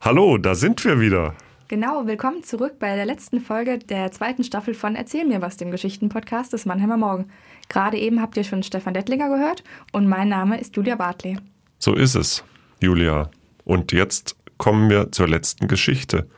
Hallo, 0.00 0.38
da 0.38 0.54
sind 0.54 0.84
wir 0.84 1.00
wieder. 1.00 1.34
Genau, 1.68 2.06
willkommen 2.06 2.44
zurück 2.44 2.78
bei 2.78 2.94
der 2.94 3.06
letzten 3.06 3.40
Folge 3.40 3.78
der 3.78 4.12
zweiten 4.12 4.44
Staffel 4.44 4.74
von 4.74 4.94
Erzähl 4.94 5.24
mir 5.26 5.42
was, 5.42 5.56
dem 5.56 5.70
Geschichtenpodcast 5.72 6.52
des 6.52 6.64
Mannheimer 6.64 6.96
Morgen. 6.96 7.28
Gerade 7.68 7.98
eben 7.98 8.20
habt 8.22 8.36
ihr 8.36 8.44
schon 8.44 8.62
Stefan 8.62 8.94
Dettlinger 8.94 9.28
gehört 9.28 9.64
und 9.92 10.06
mein 10.06 10.28
Name 10.28 10.60
ist 10.60 10.76
Julia 10.76 10.94
Bartley. 10.94 11.38
So 11.78 11.94
ist 11.94 12.14
es, 12.14 12.44
Julia. 12.80 13.30
Und 13.64 13.90
jetzt 13.90 14.36
kommen 14.58 14.88
wir 14.90 15.10
zur 15.10 15.28
letzten 15.28 15.66
Geschichte. 15.66 16.28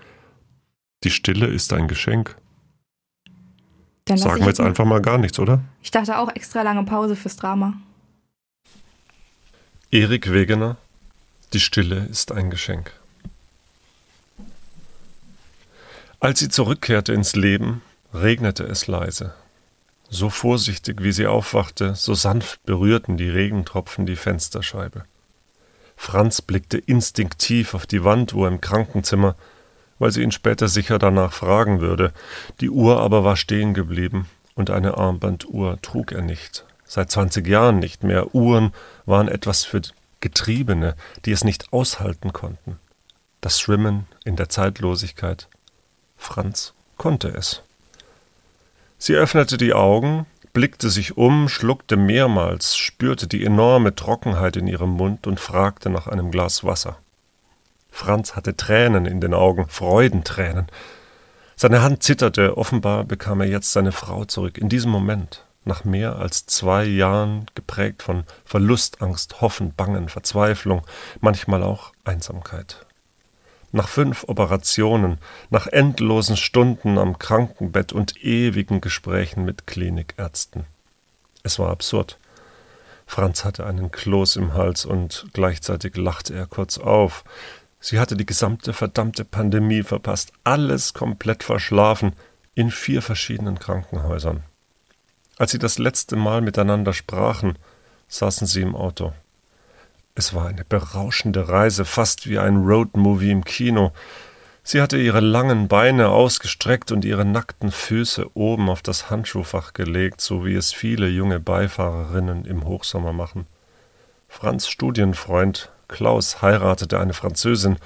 Die 1.04 1.10
Stille 1.10 1.46
ist 1.46 1.72
ein 1.74 1.88
Geschenk. 1.88 2.36
Dann 4.06 4.16
Sagen 4.16 4.40
wir 4.40 4.48
jetzt 4.48 4.60
einfach 4.60 4.86
mal 4.86 5.02
gar 5.02 5.18
nichts, 5.18 5.38
oder? 5.38 5.60
Ich 5.82 5.90
dachte 5.90 6.18
auch 6.18 6.34
extra 6.34 6.62
lange 6.62 6.84
Pause 6.84 7.14
fürs 7.16 7.36
Drama. 7.36 7.74
Erik 9.90 10.32
Wegener, 10.32 10.76
Die 11.52 11.60
Stille 11.60 12.06
ist 12.10 12.32
ein 12.32 12.48
Geschenk. 12.50 12.97
Als 16.20 16.40
sie 16.40 16.48
zurückkehrte 16.48 17.12
ins 17.12 17.36
Leben, 17.36 17.80
regnete 18.12 18.64
es 18.64 18.88
leise. 18.88 19.34
So 20.10 20.30
vorsichtig, 20.30 21.04
wie 21.04 21.12
sie 21.12 21.28
aufwachte, 21.28 21.94
so 21.94 22.14
sanft 22.14 22.60
berührten 22.64 23.16
die 23.16 23.28
Regentropfen 23.28 24.04
die 24.04 24.16
Fensterscheibe. 24.16 25.04
Franz 25.96 26.42
blickte 26.42 26.78
instinktiv 26.78 27.74
auf 27.74 27.86
die 27.86 28.02
Wanduhr 28.02 28.48
im 28.48 28.60
Krankenzimmer, 28.60 29.36
weil 30.00 30.10
sie 30.10 30.22
ihn 30.22 30.32
später 30.32 30.66
sicher 30.66 30.98
danach 30.98 31.32
fragen 31.32 31.80
würde. 31.80 32.12
Die 32.60 32.70
Uhr 32.70 33.00
aber 33.00 33.22
war 33.22 33.36
stehen 33.36 33.72
geblieben 33.72 34.26
und 34.56 34.70
eine 34.70 34.98
Armbanduhr 34.98 35.80
trug 35.82 36.10
er 36.10 36.22
nicht. 36.22 36.64
Seit 36.84 37.12
20 37.12 37.46
Jahren 37.46 37.78
nicht 37.78 38.02
mehr. 38.02 38.34
Uhren 38.34 38.72
waren 39.06 39.28
etwas 39.28 39.64
für 39.64 39.82
Getriebene, 40.18 40.96
die 41.24 41.32
es 41.32 41.44
nicht 41.44 41.72
aushalten 41.72 42.32
konnten. 42.32 42.80
Das 43.40 43.60
Schwimmen 43.60 44.06
in 44.24 44.34
der 44.34 44.48
Zeitlosigkeit. 44.48 45.48
Franz 46.18 46.74
konnte 46.98 47.28
es. 47.28 47.62
Sie 48.98 49.14
öffnete 49.14 49.56
die 49.56 49.72
Augen, 49.72 50.26
blickte 50.52 50.90
sich 50.90 51.16
um, 51.16 51.48
schluckte 51.48 51.96
mehrmals, 51.96 52.76
spürte 52.76 53.28
die 53.28 53.44
enorme 53.44 53.94
Trockenheit 53.94 54.56
in 54.56 54.66
ihrem 54.66 54.90
Mund 54.90 55.26
und 55.26 55.40
fragte 55.40 55.88
nach 55.88 56.08
einem 56.08 56.30
Glas 56.30 56.64
Wasser. 56.64 56.98
Franz 57.90 58.34
hatte 58.36 58.56
Tränen 58.56 59.06
in 59.06 59.20
den 59.20 59.34
Augen, 59.34 59.68
Freudentränen. 59.68 60.66
Seine 61.54 61.82
Hand 61.82 62.02
zitterte, 62.02 62.58
offenbar 62.58 63.04
bekam 63.04 63.40
er 63.40 63.48
jetzt 63.48 63.72
seine 63.72 63.92
Frau 63.92 64.24
zurück, 64.24 64.58
in 64.58 64.68
diesem 64.68 64.90
Moment, 64.90 65.44
nach 65.64 65.84
mehr 65.84 66.16
als 66.16 66.46
zwei 66.46 66.84
Jahren 66.84 67.46
geprägt 67.54 68.02
von 68.02 68.24
Verlustangst, 68.44 69.40
Hoffen, 69.40 69.74
Bangen, 69.74 70.08
Verzweiflung, 70.08 70.82
manchmal 71.20 71.62
auch 71.62 71.92
Einsamkeit. 72.04 72.84
Nach 73.70 73.88
fünf 73.88 74.24
Operationen, 74.28 75.18
nach 75.50 75.66
endlosen 75.66 76.36
Stunden 76.36 76.96
am 76.96 77.18
Krankenbett 77.18 77.92
und 77.92 78.24
ewigen 78.24 78.80
Gesprächen 78.80 79.44
mit 79.44 79.66
Klinikärzten. 79.66 80.64
Es 81.42 81.58
war 81.58 81.70
absurd. 81.70 82.18
Franz 83.06 83.44
hatte 83.44 83.66
einen 83.66 83.90
Kloß 83.90 84.36
im 84.36 84.54
Hals 84.54 84.84
und 84.84 85.26
gleichzeitig 85.32 85.96
lachte 85.96 86.34
er 86.34 86.46
kurz 86.46 86.78
auf. 86.78 87.24
Sie 87.80 87.98
hatte 88.00 88.16
die 88.16 88.26
gesamte 88.26 88.72
verdammte 88.72 89.24
Pandemie 89.24 89.82
verpasst, 89.82 90.32
alles 90.44 90.94
komplett 90.94 91.42
verschlafen, 91.42 92.14
in 92.54 92.70
vier 92.70 93.02
verschiedenen 93.02 93.58
Krankenhäusern. 93.58 94.42
Als 95.36 95.52
sie 95.52 95.58
das 95.58 95.78
letzte 95.78 96.16
Mal 96.16 96.40
miteinander 96.40 96.92
sprachen, 96.92 97.56
saßen 98.08 98.46
sie 98.46 98.62
im 98.62 98.74
Auto. 98.74 99.12
Es 100.18 100.34
war 100.34 100.48
eine 100.48 100.64
berauschende 100.64 101.48
Reise, 101.48 101.84
fast 101.84 102.28
wie 102.28 102.40
ein 102.40 102.56
Roadmovie 102.56 103.30
im 103.30 103.44
Kino. 103.44 103.92
Sie 104.64 104.82
hatte 104.82 104.98
ihre 104.98 105.20
langen 105.20 105.68
Beine 105.68 106.08
ausgestreckt 106.08 106.90
und 106.90 107.04
ihre 107.04 107.24
nackten 107.24 107.70
Füße 107.70 108.28
oben 108.34 108.68
auf 108.68 108.82
das 108.82 109.10
Handschuhfach 109.10 109.74
gelegt, 109.74 110.20
so 110.20 110.44
wie 110.44 110.56
es 110.56 110.72
viele 110.72 111.06
junge 111.06 111.38
Beifahrerinnen 111.38 112.46
im 112.46 112.64
Hochsommer 112.64 113.12
machen. 113.12 113.46
Franz 114.26 114.66
Studienfreund 114.66 115.70
Klaus 115.86 116.42
heiratete 116.42 116.98
eine 116.98 117.12
Französin, 117.12 117.76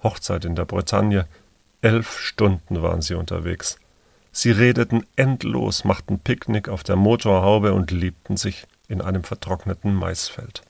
Hochzeit 0.00 0.44
in 0.44 0.54
der 0.54 0.66
Bretagne. 0.66 1.26
Elf 1.82 2.20
Stunden 2.20 2.82
waren 2.82 3.02
sie 3.02 3.14
unterwegs. 3.14 3.80
Sie 4.30 4.52
redeten 4.52 5.04
endlos, 5.16 5.82
machten 5.82 6.20
Picknick 6.20 6.68
auf 6.68 6.84
der 6.84 6.94
Motorhaube 6.94 7.72
und 7.72 7.90
liebten 7.90 8.36
sich 8.36 8.68
in 8.86 9.00
einem 9.00 9.24
vertrockneten 9.24 9.92
Maisfeld. 9.92 10.62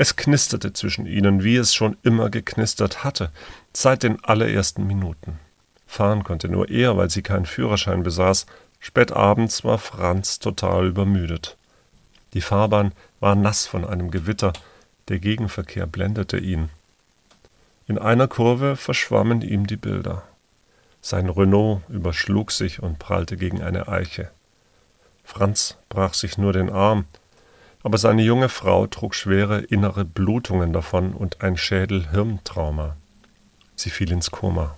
Es 0.00 0.14
knisterte 0.14 0.72
zwischen 0.72 1.06
ihnen, 1.06 1.42
wie 1.42 1.56
es 1.56 1.74
schon 1.74 1.96
immer 2.04 2.30
geknistert 2.30 3.02
hatte, 3.02 3.32
seit 3.72 4.04
den 4.04 4.22
allerersten 4.22 4.86
Minuten. 4.86 5.40
Fahren 5.88 6.22
konnte 6.22 6.48
nur 6.48 6.70
er, 6.70 6.96
weil 6.96 7.10
sie 7.10 7.22
keinen 7.22 7.46
Führerschein 7.46 8.04
besaß. 8.04 8.46
Spät 8.78 9.10
abends 9.10 9.64
war 9.64 9.78
Franz 9.78 10.38
total 10.38 10.86
übermüdet. 10.86 11.56
Die 12.32 12.40
Fahrbahn 12.40 12.92
war 13.18 13.34
nass 13.34 13.66
von 13.66 13.84
einem 13.84 14.12
Gewitter, 14.12 14.52
der 15.08 15.18
Gegenverkehr 15.18 15.88
blendete 15.88 16.38
ihn. 16.38 16.68
In 17.88 17.98
einer 17.98 18.28
Kurve 18.28 18.76
verschwammen 18.76 19.42
ihm 19.42 19.66
die 19.66 19.76
Bilder. 19.76 20.22
Sein 21.00 21.28
Renault 21.28 21.82
überschlug 21.88 22.52
sich 22.52 22.80
und 22.80 23.00
prallte 23.00 23.36
gegen 23.36 23.62
eine 23.62 23.88
Eiche. 23.88 24.30
Franz 25.24 25.76
brach 25.88 26.14
sich 26.14 26.38
nur 26.38 26.52
den 26.52 26.70
Arm, 26.70 27.06
aber 27.82 27.98
seine 27.98 28.22
junge 28.22 28.48
Frau 28.48 28.86
trug 28.86 29.14
schwere 29.14 29.60
innere 29.60 30.04
Blutungen 30.04 30.72
davon 30.72 31.12
und 31.12 31.42
ein 31.42 31.56
Schädel-Hirntrauma. 31.56 32.96
Sie 33.76 33.90
fiel 33.90 34.10
ins 34.10 34.30
Koma. 34.30 34.76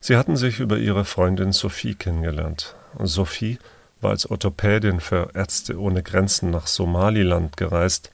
Sie 0.00 0.16
hatten 0.16 0.36
sich 0.36 0.60
über 0.60 0.78
ihre 0.78 1.04
Freundin 1.04 1.52
Sophie 1.52 1.94
kennengelernt. 1.94 2.74
Sophie 2.98 3.58
war 4.00 4.10
als 4.10 4.28
Orthopädin 4.28 4.98
für 4.98 5.30
Ärzte 5.34 5.78
ohne 5.78 6.02
Grenzen 6.02 6.50
nach 6.50 6.66
Somaliland 6.66 7.56
gereist. 7.56 8.10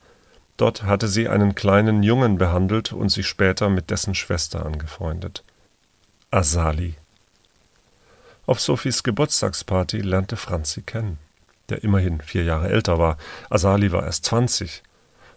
Dort 0.57 0.83
hatte 0.83 1.09
sie 1.09 1.29
einen 1.29 1.55
kleinen 1.55 2.03
Jungen 2.03 2.39
behandelt 2.39 2.93
und 2.93 3.11
sich 3.11 3.27
später 3.27 3.69
mit 3.69 3.91
dessen 3.91 4.15
Schwester 4.15 4.67
angefreundet. 4.67 5.45
Asali. 6.31 6.95
Auf 8.47 8.61
Sophies 8.61 9.03
Geburtstagsparty 9.03 9.99
lernte 9.99 10.37
Franz 10.37 10.73
sie 10.73 10.83
kennen 10.83 11.19
der 11.69 11.85
immerhin 11.85 12.21
vier 12.21 12.45
Jahre 12.45 12.69
älter 12.69 12.99
war. 12.99 13.17
Asali 13.51 13.93
war 13.93 14.05
erst 14.05 14.25
zwanzig. 14.25 14.83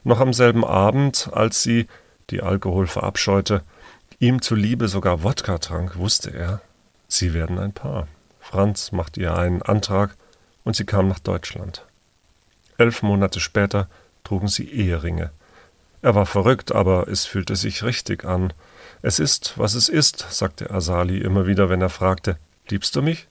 Noch 0.04 0.20
am 0.20 0.34
selben 0.34 0.64
Abend, 0.64 1.30
als 1.34 1.64
sie, 1.64 1.88
die 2.30 2.42
Alkohol 2.42 2.88
verabscheute, 2.88 3.64
ihm 4.20 4.42
zuliebe 4.42 4.88
sogar 4.88 5.24
Wodka 5.24 5.58
trank, 5.58 5.98
wusste 5.98 6.32
er, 6.32 6.62
sie 7.08 7.34
werden 7.34 7.60
ein 7.60 7.74
Paar. 7.74 8.08
Franz 8.40 8.92
machte 8.92 9.22
ihr 9.22 9.36
einen 9.36 9.62
Antrag 9.62 10.16
und 10.64 10.76
sie 10.76 10.86
kam 10.86 11.08
nach 11.08 11.20
Deutschland. 11.20 11.86
Elf 12.78 13.04
Monate 13.04 13.40
später 13.40 13.88
trugen 14.24 14.48
sie 14.48 14.70
Eheringe. 14.70 15.32
Er 16.02 16.16
war 16.16 16.26
verrückt, 16.26 16.72
aber 16.72 17.08
es 17.10 17.26
fühlte 17.26 17.56
sich 17.56 17.84
richtig 17.84 18.24
an. 18.24 18.54
Es 19.02 19.20
ist, 19.20 19.58
was 19.58 19.74
es 19.74 19.90
ist, 19.90 20.26
sagte 20.30 20.72
Asali 20.72 21.18
immer 21.18 21.46
wieder, 21.46 21.70
wenn 21.70 21.82
er 21.82 21.90
fragte, 21.90 22.38
liebst 22.70 22.96
du 22.96 23.02
mich? 23.02 23.28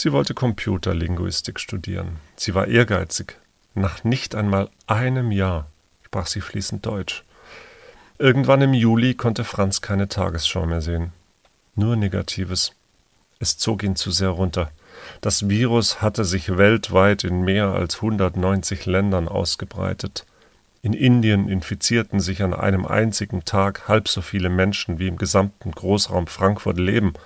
Sie 0.00 0.12
wollte 0.12 0.32
Computerlinguistik 0.32 1.58
studieren. 1.58 2.18
Sie 2.36 2.54
war 2.54 2.68
ehrgeizig. 2.68 3.36
Nach 3.74 4.04
nicht 4.04 4.36
einmal 4.36 4.68
einem 4.86 5.32
Jahr 5.32 5.66
sprach 6.04 6.28
sie 6.28 6.40
fließend 6.40 6.86
Deutsch. 6.86 7.24
Irgendwann 8.16 8.62
im 8.62 8.74
Juli 8.74 9.14
konnte 9.14 9.42
Franz 9.42 9.80
keine 9.80 10.06
Tagesschau 10.06 10.66
mehr 10.66 10.82
sehen. 10.82 11.10
Nur 11.74 11.96
Negatives. 11.96 12.76
Es 13.40 13.58
zog 13.58 13.82
ihn 13.82 13.96
zu 13.96 14.12
sehr 14.12 14.28
runter. 14.28 14.70
Das 15.20 15.48
Virus 15.48 16.00
hatte 16.00 16.24
sich 16.24 16.56
weltweit 16.56 17.24
in 17.24 17.40
mehr 17.40 17.70
als 17.70 17.96
190 17.96 18.86
Ländern 18.86 19.26
ausgebreitet. 19.26 20.26
In 20.80 20.92
Indien 20.92 21.48
infizierten 21.48 22.20
sich 22.20 22.44
an 22.44 22.54
einem 22.54 22.86
einzigen 22.86 23.44
Tag 23.44 23.88
halb 23.88 24.06
so 24.06 24.20
viele 24.20 24.48
Menschen 24.48 25.00
wie 25.00 25.08
im 25.08 25.16
gesamten 25.16 25.72
Großraum 25.72 26.28
Frankfurt 26.28 26.78
leben– 26.78 27.14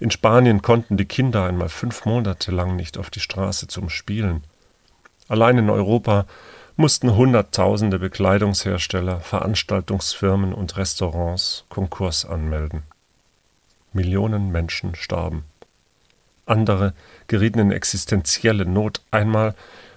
in 0.00 0.10
Spanien 0.10 0.62
konnten 0.62 0.96
die 0.96 1.04
Kinder 1.04 1.44
einmal 1.44 1.68
fünf 1.68 2.04
Monate 2.04 2.50
lang 2.50 2.76
nicht 2.76 2.98
auf 2.98 3.10
die 3.10 3.20
Straße 3.20 3.68
zum 3.68 3.88
Spielen. 3.88 4.44
Allein 5.28 5.58
in 5.58 5.70
Europa 5.70 6.26
mussten 6.76 7.14
Hunderttausende 7.14 7.98
Bekleidungshersteller, 7.98 9.20
Veranstaltungsfirmen 9.20 10.52
und 10.52 10.76
Restaurants 10.76 11.64
Konkurs 11.68 12.24
anmelden. 12.24 12.82
Millionen 13.92 14.50
Menschen 14.50 14.94
starben. 14.96 15.44
Andere 16.46 16.92
gerieten 17.28 17.60
in 17.60 17.70
existenzielle 17.70 18.66
Not. 18.66 19.00
Einmal 19.10 19.54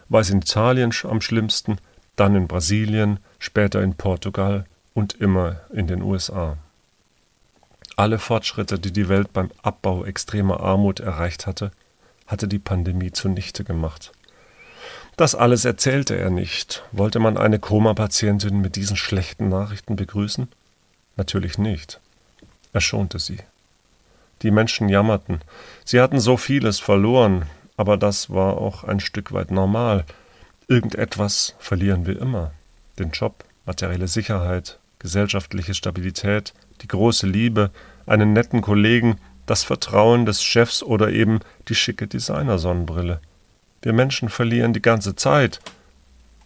war 0.07 0.21
es 0.21 0.29
in 0.29 0.39
Italien 0.39 0.93
am 1.03 1.19
schlimmsten, 1.19 1.77
dann 2.15 2.35
in 2.35 2.47
Brasilien, 2.47 3.19
später 3.39 3.81
in 3.81 3.95
Portugal 3.95 4.65
und 4.93 5.15
immer 5.15 5.61
in 5.73 5.88
den 5.88 6.01
USA. 6.01 6.57
Alle 7.97 8.19
Fortschritte, 8.19 8.77
die 8.77 8.94
die 8.94 9.09
Welt 9.09 9.33
beim 9.33 9.49
Abbau 9.63 10.05
extremer 10.05 10.59
Armut 10.59 10.99
erreicht 10.99 11.47
hatte, 11.47 11.71
hatte 12.27 12.47
die 12.47 12.59
Pandemie 12.59 13.11
zunichte 13.11 13.63
gemacht. 13.63 14.11
Das 15.15 15.33
alles 15.33 15.65
erzählte 15.65 16.15
er 16.15 16.29
nicht. 16.29 16.83
Wollte 16.91 17.17
man 17.17 17.38
eine 17.38 17.57
Koma-Patientin 17.57 18.61
mit 18.61 18.75
diesen 18.75 18.97
schlechten 18.97 19.49
Nachrichten 19.49 19.95
begrüßen? 19.95 20.47
Natürlich 21.15 21.57
nicht. 21.57 21.99
Er 22.71 22.81
schonte 22.81 23.17
sie. 23.17 23.39
Die 24.43 24.51
Menschen 24.51 24.89
jammerten. 24.89 25.41
Sie 25.83 26.00
hatten 26.00 26.19
so 26.19 26.38
vieles 26.38 26.79
verloren, 26.79 27.47
aber 27.77 27.97
das 27.97 28.29
war 28.29 28.59
auch 28.59 28.83
ein 28.83 29.00
Stück 29.00 29.31
weit 29.31 29.50
normal. 29.50 30.05
Irgendetwas 30.67 31.55
verlieren 31.57 32.05
wir 32.05 32.21
immer. 32.21 32.51
Den 33.00 33.09
Job, 33.09 33.43
materielle 33.65 34.07
Sicherheit, 34.07 34.77
gesellschaftliche 35.00 35.73
Stabilität, 35.73 36.53
die 36.81 36.88
große 36.88 37.27
Liebe, 37.27 37.71
einen 38.06 38.33
netten 38.33 38.62
Kollegen, 38.62 39.18
das 39.45 39.63
Vertrauen 39.63 40.25
des 40.25 40.44
Chefs 40.44 40.83
oder 40.83 41.09
eben 41.09 41.39
die 41.68 41.75
schicke 41.75 42.07
Designersonnenbrille. 42.07 43.21
Wir 43.81 43.94
Menschen 43.94 44.29
verlieren 44.29 44.74
die 44.74 44.81
ganze 44.81 45.15
Zeit. 45.15 45.59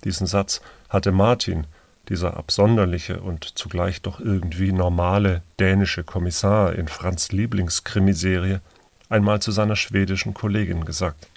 Diesen 0.04 0.28
Satz 0.28 0.62
hatte 0.89 1.12
Martin, 1.12 1.66
dieser 2.10 2.38
absonderliche 2.38 3.22
und 3.22 3.57
zugleich 3.57 4.01
doch 4.01 4.19
irgendwie 4.19 4.72
normale 4.72 5.42
dänische 5.60 6.04
Kommissar 6.04 6.75
in 6.75 6.88
Franz 6.88 7.31
Lieblingskrimiserie, 7.31 8.62
einmal 9.10 9.42
zu 9.42 9.51
seiner 9.51 9.75
schwedischen 9.75 10.33
Kollegin 10.33 10.86
gesagt. 10.86 11.28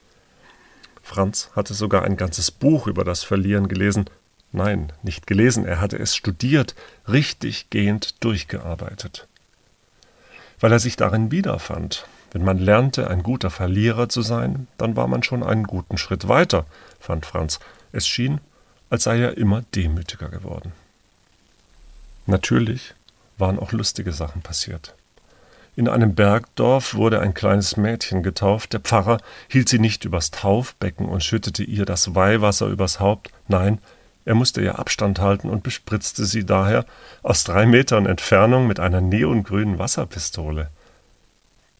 Franz 1.03 1.51
hatte 1.55 1.75
sogar 1.75 2.03
ein 2.03 2.17
ganzes 2.17 2.51
Buch 2.51 2.87
über 2.87 3.05
das 3.05 3.25
Verlieren 3.25 3.69
gelesen. 3.69 4.07
Nein, 4.55 4.93
nicht 5.03 5.27
gelesen, 5.27 5.67
er 5.67 5.81
hatte 5.81 5.99
es 5.99 6.15
studiert, 6.15 6.77
richtig 7.09 7.71
gehend 7.71 8.23
durchgearbeitet. 8.23 9.27
Weil 10.61 10.71
er 10.71 10.79
sich 10.79 10.95
darin 10.95 11.33
wiederfand. 11.33 12.07
Wenn 12.31 12.45
man 12.45 12.59
lernte, 12.59 13.11
ein 13.11 13.25
guter 13.25 13.51
Verlierer 13.51 14.09
zu 14.09 14.23
sein, 14.23 14.69
dann 14.79 14.95
war 14.95 15.09
man 15.09 15.25
schon 15.25 15.43
einen 15.43 15.65
guten 15.65 15.99
Schritt 15.99 16.29
weiter, 16.29 16.67
fand 17.01 17.27
Franz. 17.27 17.59
Es 17.91 18.07
schien, 18.07 18.41
als 18.91 19.03
sei 19.03 19.19
er 19.19 19.37
immer 19.39 19.63
demütiger 19.75 20.29
geworden. 20.29 20.71
Natürlich 22.27 22.95
waren 23.37 23.59
auch 23.59 23.73
lustige 23.73 24.13
Sachen 24.13 24.41
passiert. 24.41 24.95
In 25.75 25.89
einem 25.89 26.15
Bergdorf 26.15 26.95
wurde 26.95 27.19
ein 27.19 27.35
kleines 27.35 27.77
Mädchen 27.77 28.23
getauft. 28.23 28.73
Der 28.73 28.79
Pfarrer 28.79 29.19
hielt 29.49 29.69
sie 29.69 29.81
nicht 29.81 30.05
übers 30.05 30.31
Taufbecken 30.31 31.09
und 31.09 31.25
schüttete 31.25 31.65
ihr 31.65 31.85
das 31.85 32.15
Weihwasser 32.15 32.69
übers 32.69 33.01
Haupt. 33.01 33.33
Nein, 33.49 33.81
er 34.25 34.35
musste 34.35 34.63
ihr 34.63 34.79
Abstand 34.79 35.19
halten 35.19 35.51
und 35.51 35.63
bespritzte 35.63 36.25
sie 36.25 36.45
daher 36.45 36.87
aus 37.23 37.45
drei 37.45 37.67
Metern 37.67 38.07
Entfernung 38.07 38.67
mit 38.67 38.81
einer 38.81 39.01
neongrünen 39.01 39.79
Wasserpistole. 39.79 40.71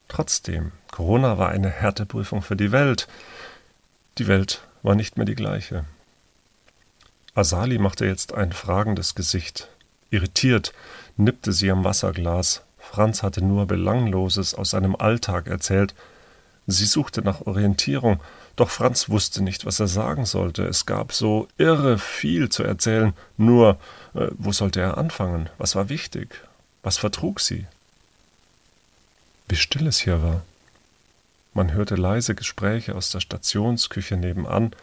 Trotzdem, 0.09 0.73
Corona 0.91 1.39
war 1.39 1.49
eine 1.49 1.71
Härteprüfung 1.71 2.43
für 2.43 2.57
die 2.57 2.71
Welt. 2.71 3.09
Die 4.19 4.27
Welt 4.27 4.63
war 4.83 4.95
nicht 4.95 5.17
mehr 5.17 5.27
die 5.27 5.35
gleiche. 5.35 5.85
Asali 7.35 7.79
machte 7.79 8.07
jetzt 8.07 8.35
ein 8.35 8.53
fragendes 8.53 9.15
Gesicht. 9.15 9.69
Irritiert 10.11 10.73
nippte 11.17 11.53
sie 11.53 11.71
am 11.71 11.83
Wasserglas. 11.83 12.63
Franz 12.79 13.23
hatte 13.23 13.43
nur 13.43 13.67
Belangloses 13.67 14.55
aus 14.55 14.71
seinem 14.71 14.95
Alltag 14.95 15.49
erzählt. 15.49 15.95
Sie 16.67 16.87
suchte 16.87 17.23
nach 17.23 17.43
Orientierung, 17.43 18.21
doch 18.57 18.71
Franz 18.71 19.09
wusste 19.09 19.43
nicht, 19.43 19.67
was 19.67 19.81
er 19.81 19.89
sagen 19.89 20.25
sollte. 20.25 20.65
Es 20.65 20.87
gab 20.87 21.13
so 21.13 21.49
irre 21.59 21.99
viel 21.99 22.49
zu 22.49 22.63
erzählen. 22.63 23.13
Nur, 23.37 23.79
äh, 24.15 24.29
wo 24.39 24.53
sollte 24.53 24.81
er 24.81 24.97
anfangen? 24.97 25.51
Was 25.59 25.75
war 25.75 25.89
wichtig? 25.89 26.41
Was 26.83 26.97
vertrug 26.97 27.41
sie? 27.41 27.67
Wie 29.49 29.57
still 29.57 29.87
es 29.87 30.01
hier 30.01 30.23
war. 30.23 30.43
Man 31.53 31.73
hörte 31.73 31.97
leise 31.97 32.35
Gespräche 32.35 32.95
aus 32.95 33.11
der 33.11 33.21
Stationsküche 33.21 34.17
nebenan. 34.17 34.75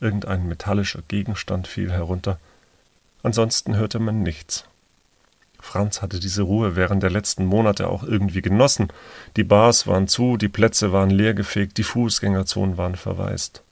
Irgendein 0.00 0.46
metallischer 0.46 1.02
Gegenstand 1.08 1.66
fiel 1.66 1.90
herunter. 1.90 2.38
Ansonsten 3.22 3.76
hörte 3.76 3.98
man 3.98 4.22
nichts. 4.22 4.64
Franz 5.76 6.00
hatte 6.00 6.20
diese 6.20 6.40
Ruhe 6.40 6.74
während 6.74 7.02
der 7.02 7.10
letzten 7.10 7.44
Monate 7.44 7.88
auch 7.88 8.02
irgendwie 8.02 8.40
genossen. 8.40 8.88
Die 9.36 9.44
Bars 9.44 9.86
waren 9.86 10.08
zu, 10.08 10.38
die 10.38 10.48
Plätze 10.48 10.90
waren 10.90 11.10
leergefegt, 11.10 11.76
die 11.76 11.82
Fußgängerzonen 11.82 12.78
waren 12.78 12.96
verwaist. 12.96 13.62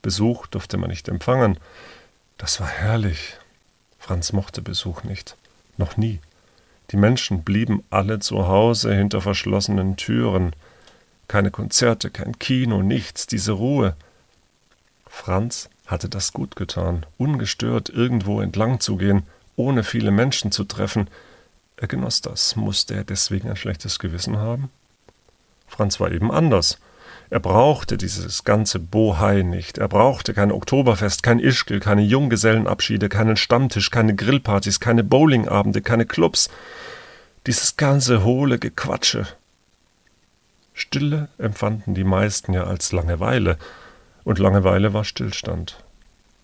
Besuch 0.00 0.46
durfte 0.46 0.78
man 0.78 0.88
nicht 0.88 1.10
empfangen. 1.10 1.58
Das 2.38 2.58
war 2.58 2.68
herrlich. 2.68 3.36
Franz 3.98 4.32
mochte 4.32 4.62
Besuch 4.62 5.04
nicht. 5.04 5.36
Noch 5.76 5.98
nie. 5.98 6.20
Die 6.90 6.96
Menschen 6.96 7.42
blieben 7.42 7.84
alle 7.90 8.18
zu 8.18 8.48
Hause 8.48 8.94
hinter 8.94 9.20
verschlossenen 9.20 9.98
Türen. 9.98 10.56
Keine 11.28 11.50
Konzerte, 11.50 12.08
kein 12.08 12.38
Kino, 12.38 12.82
nichts, 12.82 13.26
diese 13.26 13.52
Ruhe. 13.52 13.94
Franz 15.06 15.68
hatte 15.86 16.08
das 16.08 16.32
gut 16.32 16.56
getan, 16.56 17.04
ungestört 17.18 17.90
irgendwo 17.90 18.40
entlang 18.40 18.80
zu 18.80 18.96
gehen, 18.96 19.24
ohne 19.54 19.84
viele 19.84 20.12
Menschen 20.12 20.50
zu 20.50 20.64
treffen, 20.64 21.08
er 21.82 21.88
genoss 21.88 22.20
das. 22.20 22.56
Musste 22.56 22.94
er 22.94 23.04
deswegen 23.04 23.50
ein 23.50 23.56
schlechtes 23.56 23.98
Gewissen 23.98 24.38
haben? 24.38 24.70
Franz 25.66 26.00
war 26.00 26.10
eben 26.12 26.30
anders. 26.30 26.78
Er 27.30 27.40
brauchte 27.40 27.96
dieses 27.96 28.44
ganze 28.44 28.78
Bohai 28.78 29.42
nicht. 29.42 29.78
Er 29.78 29.88
brauchte 29.88 30.34
kein 30.34 30.52
Oktoberfest, 30.52 31.22
kein 31.22 31.38
Ischgl, 31.38 31.80
keine 31.80 32.02
Junggesellenabschiede, 32.02 33.08
keinen 33.08 33.36
Stammtisch, 33.36 33.90
keine 33.90 34.14
Grillpartys, 34.14 34.80
keine 34.80 35.02
Bowlingabende, 35.02 35.80
keine 35.80 36.04
Clubs. 36.04 36.50
Dieses 37.46 37.76
ganze 37.76 38.22
hohle 38.22 38.58
Gequatsche. 38.58 39.26
Stille 40.74 41.28
empfanden 41.38 41.94
die 41.94 42.04
meisten 42.04 42.52
ja 42.52 42.64
als 42.64 42.92
Langeweile, 42.92 43.58
und 44.24 44.38
Langeweile 44.38 44.92
war 44.92 45.04
Stillstand. 45.04 45.82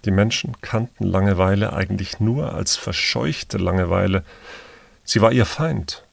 Die 0.05 0.11
Menschen 0.11 0.61
kannten 0.61 1.05
Langeweile 1.05 1.73
eigentlich 1.73 2.19
nur 2.19 2.55
als 2.55 2.77
verscheuchte 2.77 3.59
Langeweile, 3.59 4.25
Sie 5.11 5.23
war 5.23 5.33
ihr 5.33 5.47
Feind. 5.47 6.05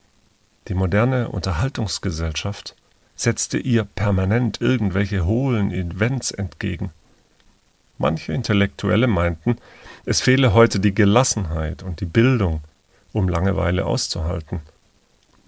Die 0.68 0.74
moderne 0.74 1.28
Unterhaltungsgesellschaft 1.28 2.74
setzte 3.14 3.58
ihr 3.58 3.84
permanent 3.84 4.62
irgendwelche 4.62 5.26
hohlen 5.26 5.70
Events 5.70 6.30
entgegen. 6.30 6.92
Manche 7.98 8.32
Intellektuelle 8.32 9.06
meinten, 9.06 9.58
es 10.06 10.22
fehle 10.22 10.54
heute 10.54 10.80
die 10.80 10.94
Gelassenheit 10.94 11.82
und 11.82 12.00
die 12.00 12.06
Bildung, 12.06 12.62
um 13.12 13.28
Langeweile 13.28 13.84
auszuhalten. 13.84 14.60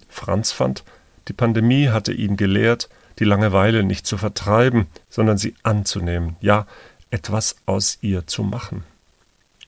Franz 0.09 0.51
fand, 0.51 0.83
die 1.27 1.33
Pandemie 1.33 1.89
hatte 1.89 2.13
ihn 2.13 2.37
gelehrt, 2.37 2.87
die 3.17 3.25
Langeweile 3.25 3.81
nicht 3.81 4.05
zu 4.05 4.19
vertreiben, 4.19 4.85
sondern 5.09 5.39
sie 5.39 5.55
anzunehmen, 5.63 6.35
ja, 6.39 6.67
etwas 7.09 7.55
aus 7.65 7.97
ihr 8.01 8.27
zu 8.27 8.43
machen. 8.43 8.83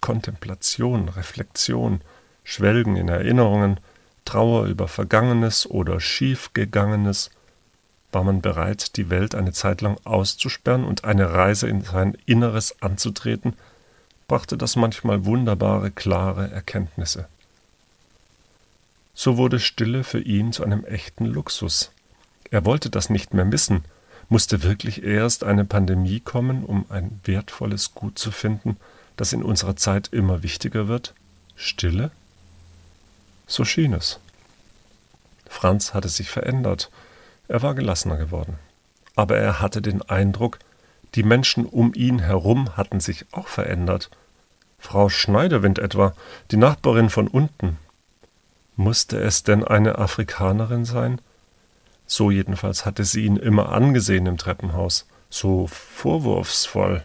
Kontemplation, 0.01 1.09
Reflexion, 1.09 2.01
Schwelgen 2.43 2.95
in 2.95 3.09
Erinnerungen, 3.09 3.79
Trauer 4.25 4.65
über 4.65 4.87
Vergangenes 4.87 5.69
oder 5.69 5.99
Schiefgegangenes, 5.99 7.31
war 8.11 8.23
man 8.23 8.41
bereit, 8.41 8.97
die 8.97 9.09
Welt 9.09 9.35
eine 9.35 9.53
Zeit 9.53 9.81
lang 9.81 9.97
auszusperren 10.03 10.83
und 10.83 11.05
eine 11.05 11.31
Reise 11.31 11.67
in 11.67 11.81
sein 11.81 12.17
Inneres 12.25 12.81
anzutreten, 12.81 13.53
brachte 14.27 14.57
das 14.57 14.75
manchmal 14.75 15.25
wunderbare, 15.25 15.91
klare 15.91 16.51
Erkenntnisse. 16.51 17.27
So 19.13 19.37
wurde 19.37 19.59
Stille 19.59 20.03
für 20.03 20.21
ihn 20.21 20.53
zu 20.53 20.63
einem 20.63 20.85
echten 20.85 21.25
Luxus. 21.25 21.91
Er 22.49 22.65
wollte 22.65 22.89
das 22.89 23.09
nicht 23.09 23.33
mehr 23.33 23.45
missen, 23.45 23.83
musste 24.29 24.63
wirklich 24.63 25.03
erst 25.03 25.43
eine 25.43 25.65
Pandemie 25.65 26.21
kommen, 26.21 26.63
um 26.63 26.85
ein 26.89 27.19
wertvolles 27.25 27.93
Gut 27.93 28.17
zu 28.17 28.31
finden, 28.31 28.77
das 29.17 29.33
in 29.33 29.43
unserer 29.43 29.75
Zeit 29.75 30.09
immer 30.13 30.43
wichtiger 30.43 30.87
wird? 30.87 31.13
Stille? 31.55 32.11
So 33.51 33.65
schien 33.65 33.91
es. 33.91 34.17
Franz 35.49 35.93
hatte 35.93 36.07
sich 36.07 36.29
verändert, 36.29 36.89
er 37.49 37.61
war 37.61 37.75
gelassener 37.75 38.15
geworden. 38.15 38.57
Aber 39.17 39.35
er 39.35 39.59
hatte 39.59 39.81
den 39.81 40.01
Eindruck, 40.01 40.57
die 41.15 41.23
Menschen 41.23 41.65
um 41.65 41.93
ihn 41.93 42.19
herum 42.19 42.77
hatten 42.77 43.01
sich 43.01 43.25
auch 43.33 43.49
verändert. 43.49 44.09
Frau 44.79 45.09
Schneiderwind 45.09 45.79
etwa, 45.79 46.13
die 46.51 46.55
Nachbarin 46.55 47.09
von 47.09 47.27
unten. 47.27 47.77
Musste 48.77 49.19
es 49.19 49.43
denn 49.43 49.65
eine 49.65 49.97
Afrikanerin 49.97 50.85
sein? 50.85 51.19
So 52.07 52.31
jedenfalls 52.31 52.85
hatte 52.85 53.03
sie 53.03 53.25
ihn 53.25 53.35
immer 53.35 53.73
angesehen 53.73 54.27
im 54.27 54.37
Treppenhaus, 54.37 55.07
so 55.29 55.67
vorwurfsvoll. 55.67 57.03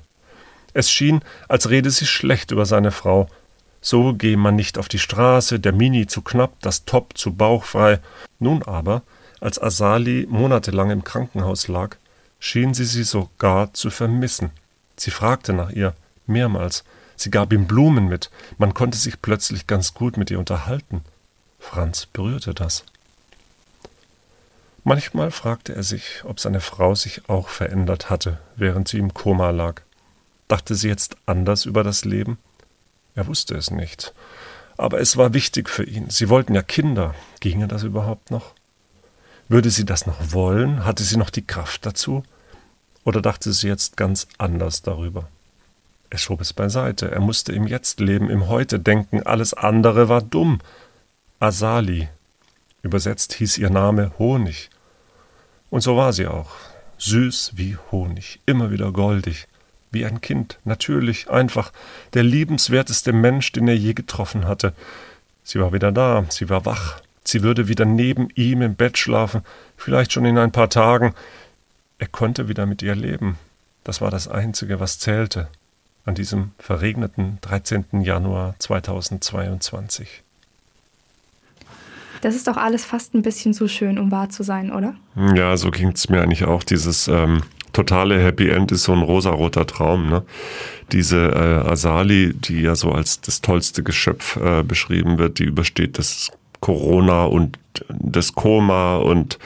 Es 0.75 0.93
schien, 0.93 1.23
als 1.49 1.71
rede 1.71 1.91
sie 1.91 2.07
schlecht 2.07 2.53
über 2.53 2.67
seine 2.67 2.93
Frau, 2.93 3.29
so 3.81 4.15
gehe 4.15 4.37
man 4.37 4.57
nicht 4.57 4.79
auf 4.79 4.89
die 4.89 4.99
Straße, 4.99 5.61
der 5.61 5.73
Mini 5.73 6.07
zu 6.07 6.23
knapp, 6.23 6.55
das 6.61 6.85
Top 6.85 7.17
zu 7.17 7.35
bauchfrei. 7.35 8.01
Nun 8.39 8.63
aber, 8.63 9.03
als 9.41 9.61
Asali 9.63 10.27
monatelang 10.29 10.91
im 10.91 11.05
Krankenhaus 11.05 11.69
lag, 11.69 11.97
schien 12.39 12.75
sie 12.75 12.85
sie 12.85 13.05
sogar 13.05 13.73
zu 13.75 13.91
vermissen. 13.91 14.51
Sie 14.97 15.11
fragte 15.11 15.53
nach 15.53 15.71
ihr, 15.71 15.95
mehrmals. 16.27 16.85
Sie 17.17 17.31
gab 17.31 17.53
ihm 17.53 17.67
Blumen 17.67 18.09
mit. 18.09 18.31
Man 18.59 18.75
konnte 18.75 18.99
sich 18.99 19.23
plötzlich 19.23 19.67
ganz 19.67 19.95
gut 19.95 20.17
mit 20.17 20.31
ihr 20.31 20.39
unterhalten. 20.39 21.03
Franz 21.59 22.07
berührte 22.07 22.55
das. 22.55 22.85
Manchmal 24.85 25.31
fragte 25.31 25.75
er 25.75 25.83
sich, 25.83 26.23
ob 26.25 26.39
seine 26.39 26.61
Frau 26.61 26.95
sich 26.95 27.29
auch 27.29 27.49
verändert 27.49 28.09
hatte, 28.09 28.39
während 28.55 28.87
sie 28.87 28.99
im 28.99 29.13
Koma 29.15 29.51
lag. 29.51 29.83
Dachte 30.47 30.77
sie 30.77 30.89
jetzt 30.89 31.17
anders 31.27 31.65
über 31.65 31.83
das 31.83 32.05
Leben? 32.05 32.39
Er 33.17 33.27
wusste 33.27 33.57
es 33.57 33.73
nicht. 33.73 34.15
Aber 34.77 35.01
es 35.01 35.17
war 35.17 35.35
wichtig 35.35 35.69
für 35.69 35.85
ihn. 35.85 36.11
Sie 36.11 36.29
wollten 36.29 36.55
ja 36.55 36.63
Kinder. 36.63 37.15
Ginge 37.41 37.67
das 37.67 37.83
überhaupt 37.83 38.31
noch? 38.31 38.53
Würde 39.49 39.71
sie 39.71 39.85
das 39.85 40.07
noch 40.07 40.33
wollen? 40.33 40.85
Hatte 40.85 41.03
sie 41.03 41.17
noch 41.17 41.31
die 41.31 41.47
Kraft 41.47 41.87
dazu? 41.87 42.23
Oder 43.05 43.23
dachte 43.23 43.53
sie 43.53 43.69
jetzt 43.69 43.97
ganz 43.97 44.29
anders 44.39 44.83
darüber? 44.83 45.29
Er 46.11 46.19
schob 46.19 46.41
es 46.41 46.53
beiseite. 46.53 47.11
Er 47.11 47.21
musste 47.21 47.53
im 47.53 47.67
Jetzt 47.67 48.01
leben, 48.01 48.29
im 48.29 48.49
Heute 48.49 48.79
denken. 48.79 49.23
Alles 49.23 49.55
andere 49.55 50.09
war 50.09 50.23
dumm. 50.23 50.61
Asali. 51.41 52.09
Übersetzt 52.83 53.33
hieß 53.35 53.59
ihr 53.59 53.71
Name 53.71 54.13
Honig. 54.19 54.71
Und 55.71 55.81
so 55.81 55.97
war 55.97 56.13
sie 56.13 56.27
auch. 56.27 56.51
Süß 56.99 57.53
wie 57.55 57.77
Honig, 57.91 58.41
immer 58.47 58.71
wieder 58.71 58.93
goldig. 58.93 59.49
Wie 59.91 60.05
ein 60.05 60.21
Kind, 60.21 60.59
natürlich, 60.65 61.31
einfach, 61.31 61.73
der 62.15 62.23
liebenswerteste 62.23 63.13
Mensch, 63.13 63.53
den 63.53 63.69
er 63.69 63.77
je 63.77 63.95
getroffen 63.95 64.47
hatte. 64.47 64.73
Sie 65.45 65.61
war 65.61 65.73
wieder 65.73 65.93
da, 65.93 66.25
sie 66.29 66.49
war 66.49 66.65
wach, 66.65 67.01
sie 67.25 67.43
würde 67.43 67.69
wieder 67.69 67.85
neben 67.85 68.29
ihm 68.35 68.63
im 68.63 68.75
Bett 68.75 68.99
schlafen, 68.99 69.43
vielleicht 69.77 70.13
schon 70.13 70.25
in 70.25 70.39
ein 70.39 70.53
paar 70.53 70.71
Tagen. 70.71 71.15
Er 71.99 72.09
konnte 72.09 72.49
wieder 72.49 72.67
mit 72.67 72.83
ihr 72.83 72.95
leben. 72.95 73.39
Das 73.85 74.01
war 74.01 74.11
das 74.11 74.29
Einzige, 74.29 74.81
was 74.81 74.99
zählte 74.99 75.49
an 76.05 76.15
diesem 76.15 76.53
verregneten 76.59 77.39
13. 77.43 78.03
Januar 78.03 78.55
2022. 78.59 80.23
Das 82.23 82.35
ist 82.35 82.49
doch 82.49 82.57
alles 82.57 82.85
fast 82.85 83.15
ein 83.15 83.23
bisschen 83.23 83.55
zu 83.55 83.69
schön, 83.69 83.99
um 83.99 84.11
wahr 84.11 84.31
zu 84.31 84.43
sein, 84.43 84.73
oder? 84.73 84.95
Ja, 85.35 85.57
so 85.57 85.71
ging 85.71 85.91
es 85.91 86.09
mir 86.09 86.23
eigentlich 86.23 86.45
auch. 86.45 86.63
Dieses 86.63 87.09
ähm, 87.09 87.43
totale 87.77 88.19
Happy 88.19 88.49
End 88.49 88.73
ist 88.73 88.85
so 88.85 88.93
ein 88.93 89.03
rosaroter 89.03 89.67
Traum. 89.67 90.09
Ne? 90.09 90.23
Diese 90.93 91.19
äh, 91.19 91.69
Asali, 91.71 92.33
die 92.33 92.63
ja 92.63 92.75
so 92.75 92.91
als 92.91 93.21
das 93.21 93.43
tollste 93.43 93.83
Geschöpf 93.83 94.37
äh, 94.37 94.63
beschrieben 94.63 95.19
wird, 95.19 95.39
die 95.39 95.45
übersteht 95.45 95.99
das 95.99 96.31
Corona 96.61 97.25
und 97.25 97.59
das 97.91 98.33
Koma 98.33 98.97
und 98.97 99.39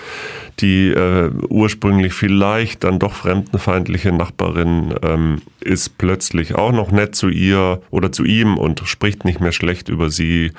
die 0.61 0.91
äh, 0.91 1.31
ursprünglich 1.49 2.13
vielleicht 2.13 2.85
dann 2.85 3.01
doch 3.01 3.15
fremdenfeindliche 3.15 4.13
Nachbarin 4.13 4.95
ähm, 5.03 5.43
ist 5.61 5.99
plötzlich 5.99 6.55
auch 6.55 6.71
noch 6.71 6.93
nett 6.93 7.17
zu 7.17 7.29
ihr 7.29 7.83
oder 7.91 8.13
zu 8.13 8.25
ihm 8.25 8.57
und 8.57 8.81
spricht 8.85 9.25
nicht 9.25 9.41
mehr 9.41 9.53
schlecht 9.53 9.89
über 9.89 10.11
sie. 10.11 10.53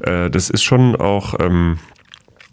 Äh, 0.00 0.30
das 0.30 0.50
ist 0.50 0.62
schon 0.62 0.94
auch 0.94 1.34
ähm, 1.40 1.78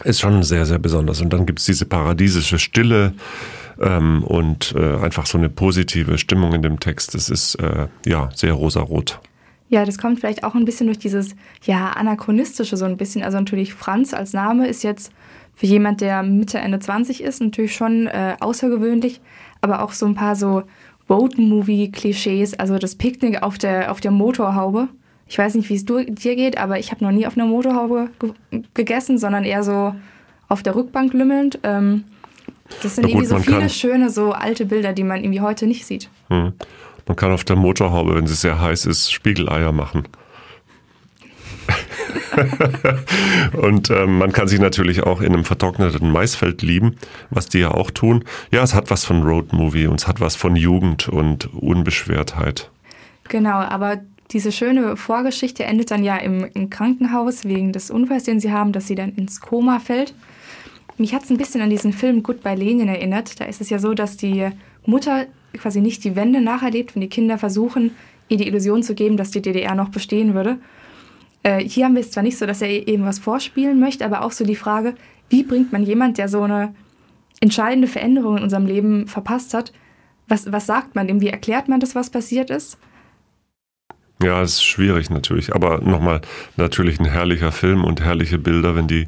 ist 0.03 0.19
schon 0.19 0.43
sehr, 0.43 0.65
sehr 0.65 0.79
besonders. 0.79 1.21
Und 1.21 1.31
dann 1.31 1.45
gibt 1.45 1.59
es 1.59 1.65
diese 1.65 1.85
paradiesische 1.85 2.59
Stille 2.59 3.13
ähm, 3.79 4.23
und 4.23 4.73
äh, 4.75 4.97
einfach 4.97 5.25
so 5.25 5.37
eine 5.37 5.49
positive 5.49 6.17
Stimmung 6.17 6.53
in 6.53 6.61
dem 6.61 6.79
Text. 6.79 7.13
Das 7.15 7.29
ist 7.29 7.55
äh, 7.55 7.87
ja 8.05 8.29
sehr 8.35 8.53
rosarot. 8.53 9.19
Ja, 9.69 9.85
das 9.85 9.99
kommt 9.99 10.19
vielleicht 10.19 10.43
auch 10.43 10.55
ein 10.55 10.65
bisschen 10.65 10.87
durch 10.87 10.97
dieses 10.97 11.35
ja 11.63 11.91
anachronistische 11.91 12.75
so 12.75 12.85
ein 12.85 12.97
bisschen. 12.97 13.23
Also 13.23 13.37
natürlich 13.37 13.73
Franz 13.73 14.13
als 14.13 14.33
Name 14.33 14.67
ist 14.67 14.83
jetzt 14.83 15.11
für 15.55 15.67
jemand, 15.67 16.01
der 16.01 16.23
Mitte 16.23 16.57
Ende 16.57 16.79
20 16.79 17.21
ist, 17.21 17.41
natürlich 17.41 17.75
schon 17.75 18.07
äh, 18.07 18.35
außergewöhnlich, 18.39 19.21
aber 19.61 19.83
auch 19.83 19.91
so 19.91 20.05
ein 20.05 20.15
paar 20.15 20.35
so 20.35 20.63
Road-Movie-Klischees, 21.09 22.53
also 22.53 22.77
das 22.77 22.95
Picknick 22.95 23.43
auf 23.43 23.57
der 23.57 23.91
auf 23.91 23.99
der 23.99 24.11
Motorhaube. 24.11 24.87
Ich 25.29 25.37
weiß 25.37 25.53
nicht, 25.53 25.69
wie 25.69 25.75
es 25.75 25.85
dir 25.85 26.35
geht, 26.35 26.57
aber 26.57 26.79
ich 26.79 26.91
habe 26.91 27.03
noch 27.03 27.11
nie 27.11 27.27
auf 27.27 27.37
einer 27.37 27.45
Motorhaube 27.45 28.09
ge 28.19 28.63
gegessen, 28.73 29.19
sondern 29.19 29.43
eher 29.43 29.63
so 29.63 29.93
auf 30.47 30.63
der 30.63 30.75
Rückbank 30.75 31.13
lümmelnd. 31.13 31.59
Ähm, 31.61 32.03
das 32.81 32.95
sind 32.95 33.03
gut, 33.03 33.11
irgendwie 33.11 33.27
so 33.27 33.37
viele 33.37 33.69
schöne, 33.69 34.09
so 34.09 34.31
alte 34.31 34.65
Bilder, 34.65 34.91
die 34.91 35.03
man 35.03 35.23
irgendwie 35.23 35.41
heute 35.41 35.67
nicht 35.67 35.85
sieht. 35.85 36.09
Hm. 36.29 36.53
Man 37.05 37.15
kann 37.15 37.31
auf 37.31 37.43
der 37.43 37.55
Motorhaube, 37.55 38.15
wenn 38.15 38.25
sie 38.25 38.33
sehr 38.33 38.59
heiß 38.59 38.87
ist, 38.87 39.11
Spiegeleier 39.11 39.71
machen. 39.71 40.07
und 43.53 43.91
ähm, 43.91 44.17
man 44.17 44.31
kann 44.31 44.47
sich 44.47 44.59
natürlich 44.59 45.03
auch 45.03 45.21
in 45.21 45.33
einem 45.33 45.45
vertrockneten 45.45 46.11
Maisfeld 46.11 46.63
lieben, 46.63 46.95
was 47.29 47.47
die 47.47 47.59
ja 47.59 47.71
auch 47.71 47.91
tun. 47.91 48.23
Ja, 48.51 48.63
es 48.63 48.73
hat 48.73 48.89
was 48.89 49.05
von 49.05 49.21
Roadmovie 49.21 49.85
und 49.85 50.01
es 50.01 50.07
hat 50.07 50.21
was 50.21 50.35
von 50.35 50.55
Jugend 50.55 51.07
und 51.07 51.53
Unbeschwertheit. 51.53 52.71
Genau, 53.27 53.57
aber 53.57 53.99
diese 54.31 54.51
schöne 54.51 54.95
Vorgeschichte 54.95 55.63
endet 55.63 55.91
dann 55.91 56.03
ja 56.03 56.17
im, 56.17 56.45
im 56.53 56.69
Krankenhaus 56.69 57.45
wegen 57.45 57.73
des 57.73 57.89
Unfalls, 57.89 58.23
den 58.23 58.39
sie 58.39 58.51
haben, 58.51 58.71
dass 58.71 58.87
sie 58.87 58.95
dann 58.95 59.15
ins 59.15 59.41
Koma 59.41 59.79
fällt. 59.79 60.13
Mich 60.97 61.13
hat 61.13 61.23
es 61.23 61.29
ein 61.29 61.37
bisschen 61.37 61.61
an 61.61 61.69
diesen 61.69 61.93
Film 61.93 62.21
Goodbye 62.21 62.55
Lenin 62.55 62.87
erinnert. 62.87 63.39
Da 63.39 63.45
ist 63.45 63.61
es 63.61 63.69
ja 63.69 63.79
so, 63.79 63.93
dass 63.93 64.17
die 64.17 64.49
Mutter 64.85 65.25
quasi 65.57 65.81
nicht 65.81 66.03
die 66.03 66.15
Wende 66.15 66.41
nacherlebt, 66.41 66.93
wenn 66.93 67.01
die 67.01 67.09
Kinder 67.09 67.37
versuchen, 67.37 67.95
ihr 68.27 68.37
die 68.37 68.47
Illusion 68.47 68.83
zu 68.83 68.93
geben, 68.93 69.17
dass 69.17 69.31
die 69.31 69.41
DDR 69.41 69.73
noch 69.73 69.89
bestehen 69.89 70.35
würde. 70.35 70.59
Äh, 71.41 71.63
hier 71.63 71.85
haben 71.85 71.95
wir 71.95 72.01
es 72.01 72.11
zwar 72.11 72.23
nicht 72.23 72.37
so, 72.37 72.45
dass 72.45 72.61
er 72.61 72.87
eben 72.87 73.05
was 73.05 73.17
vorspielen 73.17 73.79
möchte, 73.79 74.05
aber 74.05 74.23
auch 74.23 74.31
so 74.31 74.45
die 74.45 74.55
Frage, 74.55 74.93
wie 75.29 75.43
bringt 75.43 75.71
man 75.71 75.83
jemand, 75.83 76.17
der 76.17 76.27
so 76.27 76.41
eine 76.43 76.75
entscheidende 77.39 77.87
Veränderung 77.87 78.37
in 78.37 78.43
unserem 78.43 78.65
Leben 78.65 79.07
verpasst 79.07 79.53
hat, 79.53 79.71
was, 80.27 80.51
was 80.51 80.67
sagt 80.67 80.95
man 80.95 81.07
dem? 81.07 81.21
Wie 81.21 81.29
erklärt 81.29 81.69
man 81.69 81.79
das, 81.79 81.95
was 81.95 82.09
passiert 82.11 82.51
ist? 82.51 82.77
Ja, 84.21 84.41
es 84.41 84.55
ist 84.55 84.65
schwierig 84.65 85.09
natürlich, 85.09 85.55
aber 85.55 85.79
nochmal 85.79 86.19
natürlich 86.57 86.99
ein 86.99 87.05
herrlicher 87.05 87.53
Film 87.53 87.85
und 87.85 88.01
herrliche 88.01 88.37
Bilder, 88.37 88.75
wenn 88.75 88.85
die 88.85 89.07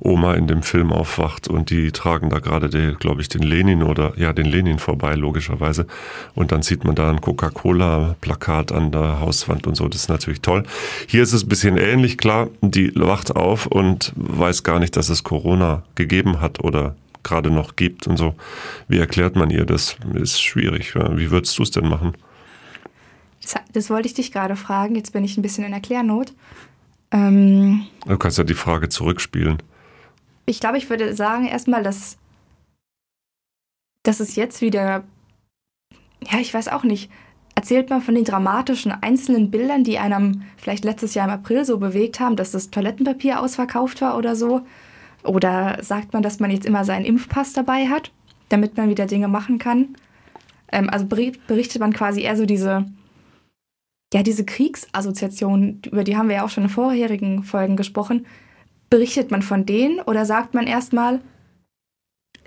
Oma 0.00 0.34
in 0.34 0.48
dem 0.48 0.62
Film 0.62 0.92
aufwacht 0.92 1.46
und 1.46 1.70
die 1.70 1.92
tragen 1.92 2.28
da 2.28 2.40
gerade, 2.40 2.68
glaube 2.96 3.20
ich, 3.20 3.28
den 3.28 3.42
Lenin 3.42 3.84
oder 3.84 4.14
ja, 4.16 4.32
den 4.32 4.46
Lenin 4.46 4.80
vorbei, 4.80 5.14
logischerweise. 5.14 5.86
Und 6.34 6.50
dann 6.50 6.62
sieht 6.62 6.82
man 6.82 6.96
da 6.96 7.08
ein 7.08 7.20
Coca-Cola-Plakat 7.20 8.72
an 8.72 8.90
der 8.90 9.20
Hauswand 9.20 9.68
und 9.68 9.76
so. 9.76 9.86
Das 9.86 10.00
ist 10.02 10.08
natürlich 10.08 10.40
toll. 10.40 10.64
Hier 11.06 11.22
ist 11.22 11.32
es 11.32 11.44
ein 11.44 11.48
bisschen 11.48 11.76
ähnlich, 11.76 12.18
klar, 12.18 12.48
die 12.60 12.92
wacht 12.96 13.36
auf 13.36 13.66
und 13.66 14.12
weiß 14.16 14.64
gar 14.64 14.80
nicht, 14.80 14.96
dass 14.96 15.08
es 15.08 15.22
Corona 15.22 15.84
gegeben 15.94 16.40
hat 16.40 16.64
oder 16.64 16.96
gerade 17.22 17.52
noch 17.52 17.76
gibt 17.76 18.08
und 18.08 18.16
so. 18.16 18.34
Wie 18.88 18.98
erklärt 18.98 19.36
man 19.36 19.50
ihr 19.50 19.66
das? 19.66 19.96
Ist 20.14 20.42
schwierig. 20.42 20.96
Wie 20.96 21.30
würdest 21.30 21.56
du 21.58 21.62
es 21.62 21.70
denn 21.70 21.88
machen? 21.88 22.14
Das, 23.72 23.90
wollte 23.90 24.08
ich 24.08 24.14
dich 24.14 24.32
gerade 24.32 24.56
fragen. 24.56 24.94
Jetzt 24.94 25.12
bin 25.12 25.24
ich 25.24 25.36
ein 25.36 25.42
bisschen 25.42 25.64
in 25.64 25.72
Erklärnot. 25.72 26.32
Ähm, 27.10 27.86
du 28.06 28.18
kannst 28.18 28.38
ja 28.38 28.44
die 28.44 28.54
Frage 28.54 28.88
zurückspielen. 28.88 29.62
Ich 30.46 30.60
glaube, 30.60 30.78
ich 30.78 30.88
würde 30.90 31.14
sagen 31.14 31.46
erstmal, 31.46 31.82
dass, 31.82 32.18
dass 34.02 34.20
es 34.20 34.36
jetzt 34.36 34.60
wieder, 34.60 35.04
ja, 36.30 36.38
ich 36.40 36.52
weiß 36.52 36.68
auch 36.68 36.84
nicht, 36.84 37.10
erzählt 37.54 37.90
man 37.90 38.02
von 38.02 38.14
den 38.14 38.24
dramatischen 38.24 38.92
einzelnen 38.92 39.50
Bildern, 39.50 39.84
die 39.84 39.98
einem 39.98 40.42
vielleicht 40.56 40.84
letztes 40.84 41.14
Jahr 41.14 41.26
im 41.26 41.34
April 41.34 41.64
so 41.64 41.78
bewegt 41.78 42.20
haben, 42.20 42.36
dass 42.36 42.50
das 42.50 42.70
Toilettenpapier 42.70 43.40
ausverkauft 43.40 44.00
war 44.00 44.16
oder 44.16 44.36
so? 44.36 44.62
Oder 45.24 45.82
sagt 45.82 46.12
man, 46.12 46.22
dass 46.22 46.40
man 46.40 46.50
jetzt 46.50 46.66
immer 46.66 46.84
seinen 46.84 47.04
Impfpass 47.04 47.52
dabei 47.52 47.88
hat, 47.88 48.12
damit 48.48 48.76
man 48.76 48.88
wieder 48.88 49.06
Dinge 49.06 49.28
machen 49.28 49.58
kann? 49.58 49.96
Ähm, 50.70 50.88
also 50.90 51.06
berichtet 51.06 51.80
man 51.80 51.92
quasi 51.92 52.22
eher 52.22 52.36
so 52.36 52.46
diese 52.46 52.86
ja, 54.12 54.22
diese 54.22 54.44
Kriegsassoziation, 54.44 55.82
über 55.86 56.04
die 56.04 56.16
haben 56.16 56.28
wir 56.28 56.36
ja 56.36 56.44
auch 56.44 56.48
schon 56.48 56.64
in 56.64 56.70
vorherigen 56.70 57.42
Folgen 57.42 57.76
gesprochen, 57.76 58.26
berichtet 58.90 59.30
man 59.30 59.42
von 59.42 59.66
denen 59.66 60.00
oder 60.00 60.24
sagt 60.24 60.54
man 60.54 60.66
erstmal, 60.66 61.20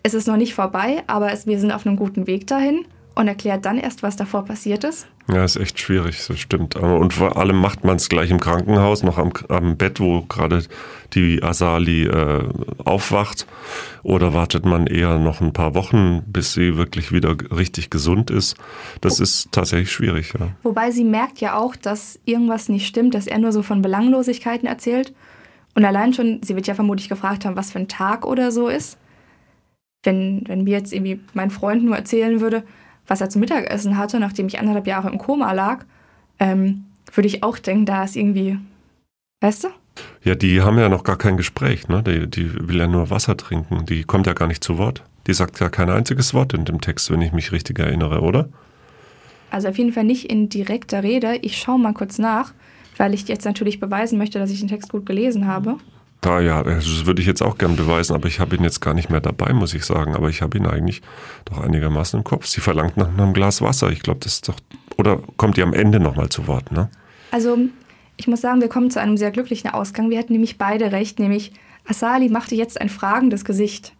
es 0.04 0.16
ist 0.16 0.28
noch 0.28 0.38
nicht 0.38 0.56
vorbei, 0.56 1.04
aber 1.08 1.32
es, 1.32 1.46
wir 1.46 1.60
sind 1.60 1.72
auf 1.72 1.86
einem 1.86 1.98
guten 1.98 2.26
Weg 2.26 2.48
dahin 2.48 2.86
und 3.22 3.28
erklärt 3.28 3.66
dann 3.66 3.78
erst, 3.78 4.04
was 4.04 4.16
davor 4.16 4.44
passiert 4.44 4.84
ist? 4.84 5.08
Ja, 5.30 5.46
ist 5.46 5.56
echt 5.56 5.80
schwierig, 5.80 6.26
das 6.28 6.40
stimmt. 6.40 6.76
Und 6.76 7.14
vor 7.14 7.38
allem 7.38 7.56
macht 7.58 7.86
man 7.86 7.96
es 7.96 8.10
gleich 8.10 8.32
im 8.32 8.40
Krankenhaus, 8.40 9.04
noch 9.04 9.18
am, 9.18 9.32
am 9.48 9.78
Bett, 9.78 10.00
wo 10.00 10.24
gerade 10.24 10.64
die 11.14 11.42
Asali 11.42 12.06
äh, 12.06 12.44
aufwacht. 12.84 13.46
Oder 14.04 14.34
wartet 14.34 14.66
man 14.66 14.88
eher 14.88 15.20
noch 15.20 15.40
ein 15.40 15.54
paar 15.54 15.76
Wochen, 15.76 16.24
bis 16.26 16.54
sie 16.54 16.76
wirklich 16.76 17.12
wieder 17.12 17.38
richtig 17.56 17.92
gesund 17.92 18.32
ist? 18.32 18.58
Das 19.00 19.20
ist 19.20 19.52
tatsächlich 19.52 19.92
schwierig. 19.92 20.34
Ja. 20.38 20.50
Wobei 20.64 20.92
sie 20.92 21.04
merkt 21.04 21.40
ja 21.40 21.56
auch, 21.56 21.76
dass 21.76 22.20
irgendwas 22.26 22.68
nicht 22.68 22.88
stimmt, 22.88 23.14
dass 23.14 23.28
er 23.28 23.38
nur 23.38 23.52
so 23.52 23.62
von 23.62 23.82
Belanglosigkeiten 23.82 24.68
erzählt. 24.68 25.14
Und 25.76 25.86
allein 25.86 26.14
schon, 26.14 26.42
sie 26.44 26.56
wird 26.56 26.68
ja 26.68 26.74
vermutlich 26.74 27.08
gefragt 27.08 27.46
haben, 27.46 27.56
was 27.56 27.72
für 27.72 27.80
ein 27.80 27.88
Tag 27.88 28.26
oder 28.26 28.52
so 28.52 28.68
ist. 28.68 28.98
Wenn, 30.04 30.44
wenn 30.48 30.64
mir 30.64 30.78
jetzt 30.78 30.92
irgendwie 30.92 31.20
mein 31.34 31.52
Freund 31.52 31.84
nur 31.84 31.96
erzählen 31.96 32.42
würde, 32.42 32.64
was 33.08 33.22
er 33.22 33.30
zum 33.30 33.42
Mittagessen 33.42 33.98
hatte, 33.98 34.20
nachdem 34.20 34.48
ich 34.48 34.60
anderthalb 34.60 34.88
Jahre 34.88 35.10
im 35.10 35.18
Koma 35.18 35.52
lag, 35.52 35.86
ähm, 36.40 36.86
würde 37.14 37.28
ich 37.28 37.44
auch 37.44 37.58
denken, 37.60 37.86
da 37.86 38.04
ist 38.04 38.16
irgendwie, 38.16 38.58
weißt 39.42 39.66
du? 39.66 39.68
Ja, 40.24 40.36
die 40.36 40.62
haben 40.62 40.78
ja 40.78 40.90
noch 40.90 41.04
gar 41.04 41.18
kein 41.18 41.38
Gespräch, 41.38 41.88
ne? 41.88 42.02
Die, 42.04 42.30
die 42.30 42.68
will 42.68 42.78
ja 42.78 42.88
nur 42.88 43.10
Wasser 43.10 43.36
trinken. 43.36 43.86
Die 43.86 44.04
kommt 44.04 44.28
ja 44.28 44.34
gar 44.34 44.48
nicht 44.48 44.64
zu 44.64 44.78
Wort. 44.78 45.04
Die 45.28 45.34
sagt 45.34 45.60
ja 45.60 45.70
kein 45.70 45.90
einziges 45.90 46.34
Wort 46.34 46.54
in 46.54 46.66
dem 46.66 46.82
Text, 46.82 47.12
wenn 47.12 47.22
ich 47.22 47.34
mich 47.34 47.52
richtig 47.52 47.78
erinnere, 47.80 48.22
oder? 48.22 48.50
Also 49.50 49.68
auf 49.68 49.78
jeden 49.78 49.92
Fall 49.92 50.06
nicht 50.06 50.32
in 50.32 50.50
direkter 50.50 51.04
Rede. 51.04 51.36
Ich 51.42 51.58
schaue 51.58 51.78
mal 51.78 51.94
kurz 51.94 52.18
nach, 52.18 52.54
weil 52.98 53.14
ich 53.14 53.28
jetzt 53.28 53.46
natürlich 53.46 53.80
beweisen 53.80 54.18
möchte, 54.18 54.40
dass 54.40 54.50
ich 54.50 54.60
den 54.60 54.70
Text 54.70 54.90
gut 54.90 55.06
gelesen 55.06 55.46
habe. 55.46 55.78
Ah 56.24 56.40
ja, 56.40 56.62
das 56.62 57.06
würde 57.06 57.22
ich 57.22 57.28
jetzt 57.28 57.42
auch 57.42 57.58
gern 57.58 57.76
beweisen, 57.76 58.14
aber 58.14 58.28
ich 58.28 58.40
habe 58.40 58.56
ihn 58.56 58.64
jetzt 58.64 58.80
gar 58.80 58.94
nicht 58.94 59.10
mehr 59.10 59.22
dabei, 59.22 59.54
muss 59.54 59.74
ich 59.74 59.86
sagen. 59.86 60.16
Aber 60.16 60.30
ich 60.30 60.44
habe 60.44 60.58
ihn 60.58 60.68
eigentlich 60.68 61.02
doch 61.46 61.60
einigermaßen 61.60 62.20
im 62.20 62.24
Kopf. 62.24 62.46
Sie 62.46 62.62
verlangt 62.62 62.96
nach 62.96 63.08
einem 63.08 63.34
Glas 63.34 63.62
Wasser. 63.62 63.92
Ich 63.92 64.02
glaube, 64.02 64.20
das 64.20 64.34
ist 64.34 64.48
doch. 64.48 64.58
Oder 64.98 65.20
kommt 65.38 65.58
ihr 65.58 65.64
am 65.64 65.74
Ende 65.74 66.00
nochmal 66.00 66.30
zu 66.30 66.46
Wort, 66.46 66.72
ne? 66.72 66.90
Also, 67.32 67.58
ich 68.18 68.28
muss 68.28 68.42
sagen, 68.42 68.62
wir 68.62 68.70
kommen 68.70 68.92
zu 68.92 69.02
einem 69.02 69.18
sehr 69.18 69.32
glücklichen 69.32 69.72
Ausgang. 69.72 70.12
Wir 70.12 70.20
hatten 70.20 70.34
nämlich 70.34 70.60
beide 70.60 70.92
recht, 70.92 71.18
nämlich 71.18 71.54
Asali 71.88 72.30
machte 72.30 72.54
jetzt 72.54 72.80
ein 72.80 72.90
fragendes 72.90 73.44
Gesicht. 73.44 73.94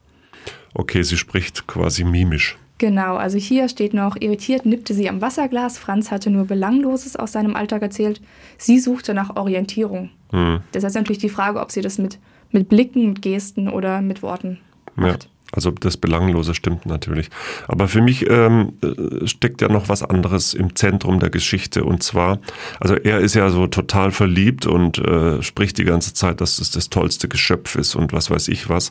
Okay, 0.76 1.02
sie 1.02 1.18
spricht 1.18 1.66
quasi 1.66 2.04
mimisch. 2.04 2.58
Genau, 2.82 3.16
also 3.16 3.38
hier 3.38 3.70
steht 3.70 3.94
noch, 3.94 4.16
irritiert 4.20 4.66
nippte 4.66 4.96
sie 4.96 5.08
am 5.08 5.22
Wasserglas. 5.22 5.78
Franz 5.78 6.10
hatte 6.10 6.32
nur 6.32 6.46
Belangloses 6.46 7.16
aus 7.16 7.32
seinem 7.32 7.56
Alltag 7.56 7.84
erzählt. 7.84 8.20
Sie 8.58 8.80
suchte 8.80 9.14
nach 9.14 9.36
Orientierung. 9.36 10.10
Hm. 10.32 10.62
Das 10.72 10.84
heißt 10.84 10.96
natürlich 10.96 11.20
die 11.20 11.30
Frage, 11.30 11.60
ob 11.60 11.70
sie 11.72 11.82
das 11.82 12.00
mit, 12.00 12.18
mit 12.50 12.70
Blicken, 12.70 13.10
mit 13.10 13.22
Gesten 13.22 13.70
oder 13.70 14.02
mit 14.02 14.24
Worten 14.24 14.58
macht. 14.96 15.26
Ja. 15.26 15.30
Also 15.52 15.70
das 15.70 15.98
Belanglose 15.98 16.56
stimmt 16.56 16.88
natürlich. 16.88 17.30
Aber 17.68 17.88
für 17.88 18.02
mich 18.02 18.28
ähm, 18.28 18.74
äh, 18.82 19.28
steckt 19.28 19.62
ja 19.62 19.68
noch 19.68 19.88
was 19.88 20.02
anderes 20.02 20.56
im 20.56 20.76
Zentrum 20.76 21.20
der 21.20 21.30
Geschichte. 21.30 21.84
Und 21.84 22.02
zwar, 22.02 22.40
also 22.80 22.96
er 22.96 23.20
ist 23.20 23.36
ja 23.36 23.50
so 23.52 23.68
total 23.68 24.10
verliebt 24.10 24.66
und 24.66 24.98
äh, 24.98 25.44
spricht 25.44 25.78
die 25.78 25.84
ganze 25.84 26.16
Zeit, 26.16 26.42
dass 26.42 26.58
es 26.58 26.72
das 26.72 26.90
tollste 26.90 27.28
Geschöpf 27.28 27.76
ist 27.76 27.94
und 27.94 28.12
was 28.12 28.32
weiß 28.32 28.48
ich 28.48 28.70
was. 28.70 28.90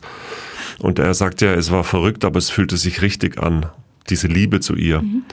Und 0.79 0.97
er 0.97 1.13
sagt 1.13 1.41
ja, 1.41 1.53
es 1.53 1.71
war 1.71 1.83
verrückt, 1.83 2.23
aber 2.23 2.37
es 2.37 2.49
fühlte 2.49 2.77
sich 2.77 3.01
richtig 3.01 3.37
an, 3.37 3.65
diese 4.09 4.27
Liebe 4.27 4.59
zu 4.59 4.75
ihr. 4.75 5.01
Mhm. 5.01 5.23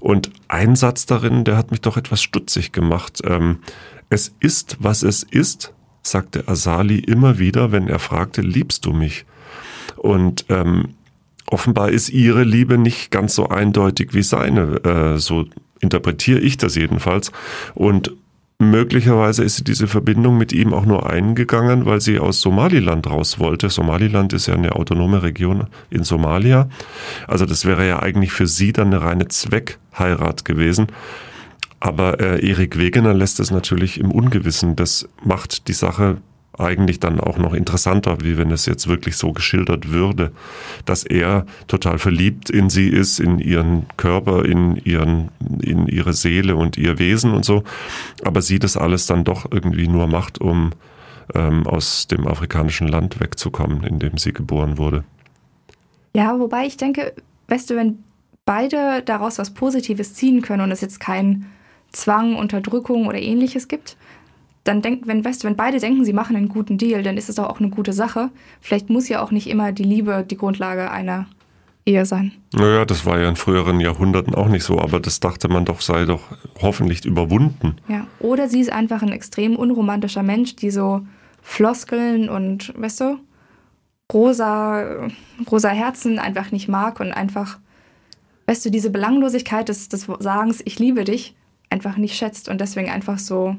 Und 0.00 0.30
ein 0.48 0.76
Satz 0.76 1.06
darin, 1.06 1.44
der 1.44 1.56
hat 1.56 1.70
mich 1.70 1.80
doch 1.80 1.96
etwas 1.96 2.22
stutzig 2.22 2.72
gemacht. 2.72 3.20
Ähm, 3.24 3.58
es 4.10 4.34
ist, 4.40 4.76
was 4.80 5.02
es 5.02 5.22
ist, 5.22 5.72
sagte 6.02 6.46
Asali 6.46 6.98
immer 6.98 7.38
wieder, 7.38 7.72
wenn 7.72 7.88
er 7.88 7.98
fragte, 7.98 8.40
liebst 8.40 8.86
du 8.86 8.92
mich? 8.92 9.24
Und 9.96 10.46
ähm, 10.48 10.94
offenbar 11.46 11.90
ist 11.90 12.08
ihre 12.10 12.44
Liebe 12.44 12.78
nicht 12.78 13.10
ganz 13.10 13.34
so 13.34 13.48
eindeutig 13.48 14.14
wie 14.14 14.22
seine. 14.22 14.84
Äh, 14.84 15.18
so 15.18 15.46
interpretiere 15.80 16.40
ich 16.40 16.56
das 16.56 16.74
jedenfalls. 16.74 17.32
Und 17.74 18.12
möglicherweise 18.58 19.44
ist 19.44 19.56
sie 19.56 19.64
diese 19.64 19.86
Verbindung 19.86 20.38
mit 20.38 20.52
ihm 20.52 20.72
auch 20.72 20.86
nur 20.86 21.08
eingegangen, 21.08 21.86
weil 21.86 22.00
sie 22.00 22.18
aus 22.18 22.40
Somaliland 22.40 23.08
raus 23.08 23.38
wollte. 23.38 23.70
Somaliland 23.70 24.32
ist 24.32 24.46
ja 24.46 24.54
eine 24.54 24.74
autonome 24.74 25.22
Region 25.22 25.66
in 25.90 26.04
Somalia. 26.04 26.68
Also 27.26 27.46
das 27.46 27.64
wäre 27.64 27.86
ja 27.86 28.02
eigentlich 28.02 28.32
für 28.32 28.46
sie 28.46 28.72
dann 28.72 28.88
eine 28.88 29.02
reine 29.02 29.28
Zweckheirat 29.28 30.44
gewesen. 30.44 30.86
Aber 31.80 32.20
äh, 32.20 32.46
Erik 32.48 32.78
Wegener 32.78 33.14
lässt 33.14 33.38
es 33.40 33.50
natürlich 33.50 34.00
im 34.00 34.10
Ungewissen. 34.10 34.76
Das 34.76 35.08
macht 35.22 35.68
die 35.68 35.74
Sache 35.74 36.18
eigentlich 36.58 37.00
dann 37.00 37.20
auch 37.20 37.38
noch 37.38 37.54
interessanter, 37.54 38.18
wie 38.20 38.38
wenn 38.38 38.50
es 38.50 38.66
jetzt 38.66 38.88
wirklich 38.88 39.16
so 39.16 39.32
geschildert 39.32 39.90
würde, 39.90 40.32
dass 40.84 41.04
er 41.04 41.46
total 41.66 41.98
verliebt 41.98 42.50
in 42.50 42.70
sie 42.70 42.88
ist, 42.88 43.20
in 43.20 43.38
ihren 43.38 43.86
Körper, 43.96 44.44
in 44.44 44.76
ihren, 44.76 45.30
in 45.60 45.86
ihre 45.86 46.12
Seele 46.12 46.56
und 46.56 46.76
ihr 46.76 46.98
Wesen 46.98 47.32
und 47.32 47.44
so, 47.44 47.62
aber 48.24 48.42
sie 48.42 48.58
das 48.58 48.76
alles 48.76 49.06
dann 49.06 49.24
doch 49.24 49.50
irgendwie 49.50 49.88
nur 49.88 50.06
macht, 50.06 50.40
um 50.40 50.72
ähm, 51.34 51.66
aus 51.66 52.06
dem 52.06 52.26
afrikanischen 52.26 52.88
Land 52.88 53.20
wegzukommen, 53.20 53.82
in 53.82 53.98
dem 53.98 54.18
sie 54.18 54.32
geboren 54.32 54.78
wurde. 54.78 55.04
Ja, 56.14 56.38
wobei 56.38 56.66
ich 56.66 56.76
denke, 56.76 57.12
weißt 57.48 57.70
du, 57.70 57.76
wenn 57.76 57.98
beide 58.44 59.02
daraus 59.02 59.38
was 59.38 59.52
Positives 59.52 60.14
ziehen 60.14 60.40
können 60.40 60.62
und 60.62 60.70
es 60.70 60.80
jetzt 60.80 61.00
kein 61.00 61.46
Zwang, 61.92 62.36
Unterdrückung 62.36 63.06
oder 63.06 63.18
ähnliches 63.18 63.68
gibt, 63.68 63.96
dann 64.66 64.82
denkt, 64.82 65.06
wenn, 65.06 65.24
weißt 65.24 65.42
du, 65.42 65.48
wenn 65.48 65.56
beide 65.56 65.78
denken, 65.78 66.04
sie 66.04 66.12
machen 66.12 66.36
einen 66.36 66.48
guten 66.48 66.78
Deal, 66.78 67.02
dann 67.02 67.16
ist 67.16 67.28
es 67.28 67.36
doch 67.36 67.48
auch 67.48 67.60
eine 67.60 67.70
gute 67.70 67.92
Sache. 67.92 68.30
Vielleicht 68.60 68.90
muss 68.90 69.08
ja 69.08 69.22
auch 69.22 69.30
nicht 69.30 69.48
immer 69.48 69.72
die 69.72 69.84
Liebe 69.84 70.24
die 70.28 70.36
Grundlage 70.36 70.90
einer 70.90 71.26
Ehe 71.84 72.04
sein. 72.04 72.32
Naja, 72.52 72.84
das 72.84 73.06
war 73.06 73.18
ja 73.20 73.28
in 73.28 73.36
früheren 73.36 73.78
Jahrhunderten 73.78 74.34
auch 74.34 74.48
nicht 74.48 74.64
so, 74.64 74.80
aber 74.80 74.98
das 74.98 75.20
dachte 75.20 75.48
man 75.48 75.64
doch, 75.64 75.80
sei 75.80 76.04
doch 76.04 76.22
hoffentlich 76.60 77.04
überwunden. 77.04 77.76
Ja, 77.86 78.06
oder 78.18 78.48
sie 78.48 78.60
ist 78.60 78.72
einfach 78.72 79.02
ein 79.02 79.12
extrem 79.12 79.54
unromantischer 79.54 80.24
Mensch, 80.24 80.56
die 80.56 80.70
so 80.70 81.02
Floskeln 81.42 82.28
und, 82.28 82.72
weißt 82.76 83.02
du, 83.02 83.18
rosa, 84.12 85.08
rosa 85.48 85.68
Herzen 85.68 86.18
einfach 86.18 86.50
nicht 86.50 86.66
mag 86.66 86.98
und 86.98 87.12
einfach, 87.12 87.58
weißt 88.46 88.66
du, 88.66 88.70
diese 88.70 88.90
Belanglosigkeit 88.90 89.68
des, 89.68 89.88
des 89.88 90.08
Sagens, 90.18 90.62
ich 90.64 90.80
liebe 90.80 91.04
dich, 91.04 91.36
einfach 91.70 91.96
nicht 91.96 92.16
schätzt 92.16 92.48
und 92.48 92.60
deswegen 92.60 92.90
einfach 92.90 93.18
so 93.18 93.56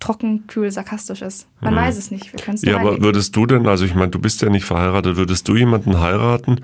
trocken, 0.00 0.46
kühl, 0.46 0.70
sarkastisch 0.70 1.22
ist. 1.22 1.48
Man 1.60 1.74
hm. 1.74 1.82
weiß 1.82 1.96
es 1.96 2.10
nicht. 2.10 2.32
Wir 2.32 2.72
ja, 2.72 2.78
aber 2.78 3.00
würdest 3.00 3.34
du 3.34 3.46
denn, 3.46 3.66
also 3.66 3.84
ich 3.84 3.94
meine, 3.94 4.10
du 4.10 4.18
bist 4.18 4.42
ja 4.42 4.50
nicht 4.50 4.64
verheiratet, 4.64 5.16
würdest 5.16 5.48
du 5.48 5.56
jemanden 5.56 6.00
heiraten, 6.00 6.60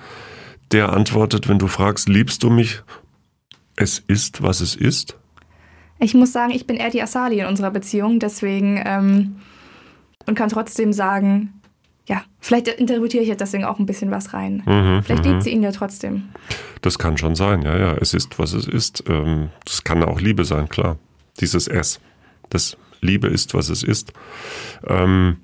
der 0.71 0.93
antwortet, 0.93 1.49
wenn 1.49 1.59
du 1.59 1.67
fragst, 1.67 2.09
liebst 2.09 2.43
du 2.43 2.51
mich? 2.51 2.83
Es 3.77 3.99
ist, 3.99 4.43
was 4.43 4.61
es 4.61 4.77
ist? 4.77 5.17
Ich 5.99 6.15
muss 6.15 6.33
sagen, 6.33 6.53
ich 6.53 6.67
bin 6.67 6.77
eher 6.77 6.91
die 6.91 7.03
Asali 7.03 7.41
in 7.41 7.47
unserer 7.47 7.71
Beziehung, 7.71 8.19
deswegen 8.19 8.83
ähm, 8.85 9.37
und 10.27 10.35
kann 10.35 10.49
trotzdem 10.49 10.93
sagen, 10.93 11.55
ja, 12.07 12.25
vielleicht 12.41 12.69
interpretiere 12.69 13.23
ich 13.23 13.29
jetzt 13.29 13.41
deswegen 13.41 13.65
auch 13.65 13.79
ein 13.79 13.87
bisschen 13.87 14.11
was 14.11 14.35
rein. 14.35 14.63
Mhm, 14.67 15.03
vielleicht 15.05 15.25
liebt 15.25 15.37
mhm. 15.37 15.41
sie 15.41 15.51
ihn 15.51 15.63
ja 15.63 15.73
trotzdem. 15.73 16.25
Das 16.81 16.99
kann 16.99 17.17
schon 17.17 17.37
sein, 17.37 17.63
ja, 17.63 17.79
ja. 17.79 17.97
Es 18.01 18.13
ist, 18.13 18.39
was 18.39 18.53
es 18.53 18.67
ist. 18.67 19.05
Ähm, 19.09 19.51
das 19.65 19.85
kann 19.85 20.03
auch 20.03 20.21
Liebe 20.21 20.45
sein, 20.45 20.69
klar. 20.69 20.99
Dieses 21.41 21.69
S. 21.69 22.01
Das 22.51 22.77
Liebe 23.03 23.29
ist, 23.29 23.53
was 23.55 23.69
es 23.69 23.83
ist. 23.83 24.13
Ähm, 24.87 25.37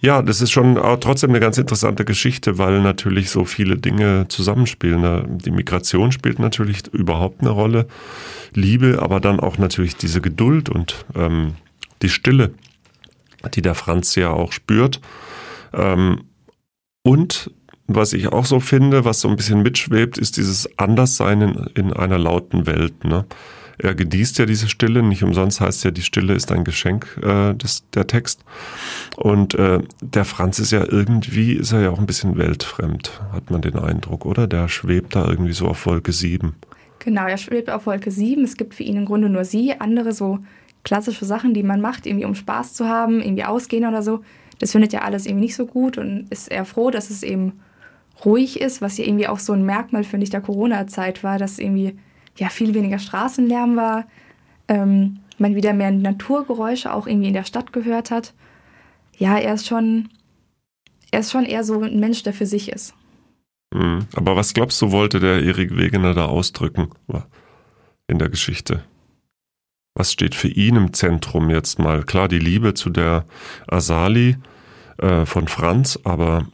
ja, 0.00 0.20
das 0.20 0.40
ist 0.40 0.50
schon 0.50 0.74
trotzdem 1.00 1.30
eine 1.30 1.38
ganz 1.38 1.58
interessante 1.58 2.04
Geschichte, 2.04 2.58
weil 2.58 2.82
natürlich 2.82 3.30
so 3.30 3.44
viele 3.44 3.76
Dinge 3.76 4.26
zusammenspielen. 4.28 5.38
Die 5.38 5.52
Migration 5.52 6.10
spielt 6.10 6.40
natürlich 6.40 6.88
überhaupt 6.88 7.40
eine 7.40 7.50
Rolle, 7.50 7.86
Liebe, 8.52 8.98
aber 9.00 9.20
dann 9.20 9.38
auch 9.38 9.58
natürlich 9.58 9.96
diese 9.96 10.20
Geduld 10.20 10.68
und 10.68 11.04
ähm, 11.14 11.54
die 12.02 12.08
Stille, 12.08 12.52
die 13.54 13.62
der 13.62 13.76
Franz 13.76 14.16
ja 14.16 14.30
auch 14.30 14.50
spürt. 14.50 15.00
Ähm, 15.72 16.22
und 17.04 17.52
was 17.86 18.12
ich 18.12 18.28
auch 18.28 18.44
so 18.44 18.58
finde, 18.58 19.04
was 19.04 19.20
so 19.20 19.28
ein 19.28 19.36
bisschen 19.36 19.62
mitschwebt, 19.62 20.18
ist 20.18 20.36
dieses 20.36 20.78
Anderssein 20.78 21.42
in, 21.42 21.54
in 21.74 21.92
einer 21.92 22.18
lauten 22.18 22.66
Welt. 22.66 23.04
Ne? 23.04 23.24
Er 23.82 23.96
genießt 23.96 24.38
ja 24.38 24.46
diese 24.46 24.68
Stille, 24.68 25.02
nicht 25.02 25.24
umsonst 25.24 25.60
heißt 25.60 25.82
ja, 25.84 25.90
die 25.90 26.02
Stille 26.02 26.34
ist 26.34 26.52
ein 26.52 26.62
Geschenk, 26.62 27.18
äh, 27.20 27.52
des, 27.54 27.82
der 27.90 28.06
Text. 28.06 28.44
Und 29.16 29.54
äh, 29.54 29.80
der 30.00 30.24
Franz 30.24 30.60
ist 30.60 30.70
ja 30.70 30.84
irgendwie, 30.88 31.54
ist 31.54 31.72
er 31.72 31.80
ja 31.80 31.90
auch 31.90 31.98
ein 31.98 32.06
bisschen 32.06 32.38
weltfremd, 32.38 33.20
hat 33.32 33.50
man 33.50 33.60
den 33.60 33.76
Eindruck, 33.76 34.24
oder? 34.24 34.46
Der 34.46 34.68
schwebt 34.68 35.16
da 35.16 35.28
irgendwie 35.28 35.52
so 35.52 35.66
auf 35.66 35.84
Wolke 35.84 36.12
7. 36.12 36.54
Genau, 37.00 37.26
er 37.26 37.38
schwebt 37.38 37.70
auf 37.70 37.86
Wolke 37.86 38.12
7. 38.12 38.44
Es 38.44 38.56
gibt 38.56 38.74
für 38.74 38.84
ihn 38.84 38.96
im 38.96 39.04
Grunde 39.04 39.28
nur 39.28 39.44
sie, 39.44 39.74
andere 39.80 40.12
so 40.12 40.38
klassische 40.84 41.24
Sachen, 41.24 41.52
die 41.52 41.64
man 41.64 41.80
macht, 41.80 42.06
irgendwie 42.06 42.24
um 42.24 42.36
Spaß 42.36 42.74
zu 42.74 42.86
haben, 42.86 43.20
irgendwie 43.20 43.44
ausgehen 43.44 43.84
oder 43.84 44.02
so. 44.02 44.20
Das 44.60 44.70
findet 44.70 44.94
er 44.94 45.04
alles 45.04 45.26
irgendwie 45.26 45.46
nicht 45.46 45.56
so 45.56 45.66
gut 45.66 45.98
und 45.98 46.28
ist 46.30 46.48
eher 46.48 46.64
froh, 46.64 46.92
dass 46.92 47.10
es 47.10 47.24
eben 47.24 47.60
ruhig 48.24 48.60
ist, 48.60 48.80
was 48.80 48.96
ja 48.98 49.04
irgendwie 49.06 49.26
auch 49.26 49.40
so 49.40 49.52
ein 49.52 49.66
Merkmal, 49.66 50.04
finde 50.04 50.22
ich, 50.22 50.30
der 50.30 50.40
Corona-Zeit 50.40 51.24
war, 51.24 51.38
dass 51.38 51.58
irgendwie 51.58 51.96
ja 52.38 52.48
viel 52.48 52.74
weniger 52.74 52.98
Straßenlärm 52.98 53.76
war, 53.76 54.06
ähm, 54.68 55.20
man 55.38 55.54
wieder 55.54 55.72
mehr 55.72 55.90
Naturgeräusche 55.90 56.92
auch 56.92 57.06
irgendwie 57.06 57.28
in 57.28 57.34
der 57.34 57.44
Stadt 57.44 57.72
gehört 57.72 58.10
hat. 58.10 58.34
Ja, 59.16 59.36
er 59.36 59.54
ist 59.54 59.66
schon, 59.66 60.08
er 61.10 61.20
ist 61.20 61.30
schon 61.30 61.44
eher 61.44 61.64
so 61.64 61.80
ein 61.82 62.00
Mensch, 62.00 62.22
der 62.22 62.32
für 62.32 62.46
sich 62.46 62.70
ist. 62.70 62.94
Mhm. 63.74 64.06
Aber 64.14 64.36
was 64.36 64.54
glaubst 64.54 64.80
du, 64.82 64.92
wollte 64.92 65.20
der 65.20 65.42
Erik 65.42 65.76
Wegener 65.76 66.14
da 66.14 66.26
ausdrücken 66.26 66.90
in 68.06 68.18
der 68.18 68.28
Geschichte? 68.28 68.84
Was 69.94 70.12
steht 70.12 70.34
für 70.34 70.48
ihn 70.48 70.76
im 70.76 70.92
Zentrum 70.92 71.50
jetzt 71.50 71.78
mal? 71.78 72.02
Klar, 72.02 72.28
die 72.28 72.38
Liebe 72.38 72.72
zu 72.72 72.88
der 72.88 73.26
Asali 73.66 74.36
äh, 74.98 75.26
von 75.26 75.48
Franz, 75.48 75.98
aber 76.04 76.46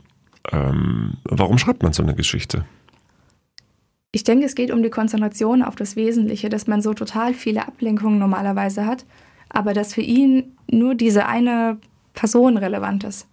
ähm, 0.51 1.19
warum 1.25 1.59
schreibt 1.59 1.83
man 1.83 1.93
so 1.93 2.03
eine 2.03 2.15
Geschichte? 2.15 2.65
Ich 4.19 4.25
denke, 4.25 4.47
es 4.47 4.57
geht 4.57 4.73
um 4.73 4.83
die 4.83 4.91
Konzentration 4.91 5.63
auf 5.63 5.77
das 5.77 5.95
Wesentliche, 5.95 6.49
dass 6.49 6.67
man 6.67 6.83
so 6.83 6.93
total 6.93 7.35
viele 7.35 7.69
Ablenkungen 7.69 8.19
normalerweise 8.19 8.85
hat, 8.85 9.07
aber 9.49 9.75
dass 9.75 9.95
für 9.95 10.01
ihn 10.01 10.57
nur 10.69 10.97
diese 10.97 11.27
eine 11.27 11.79
Person 12.15 12.57
relevant 12.57 13.05
ist. 13.05 13.29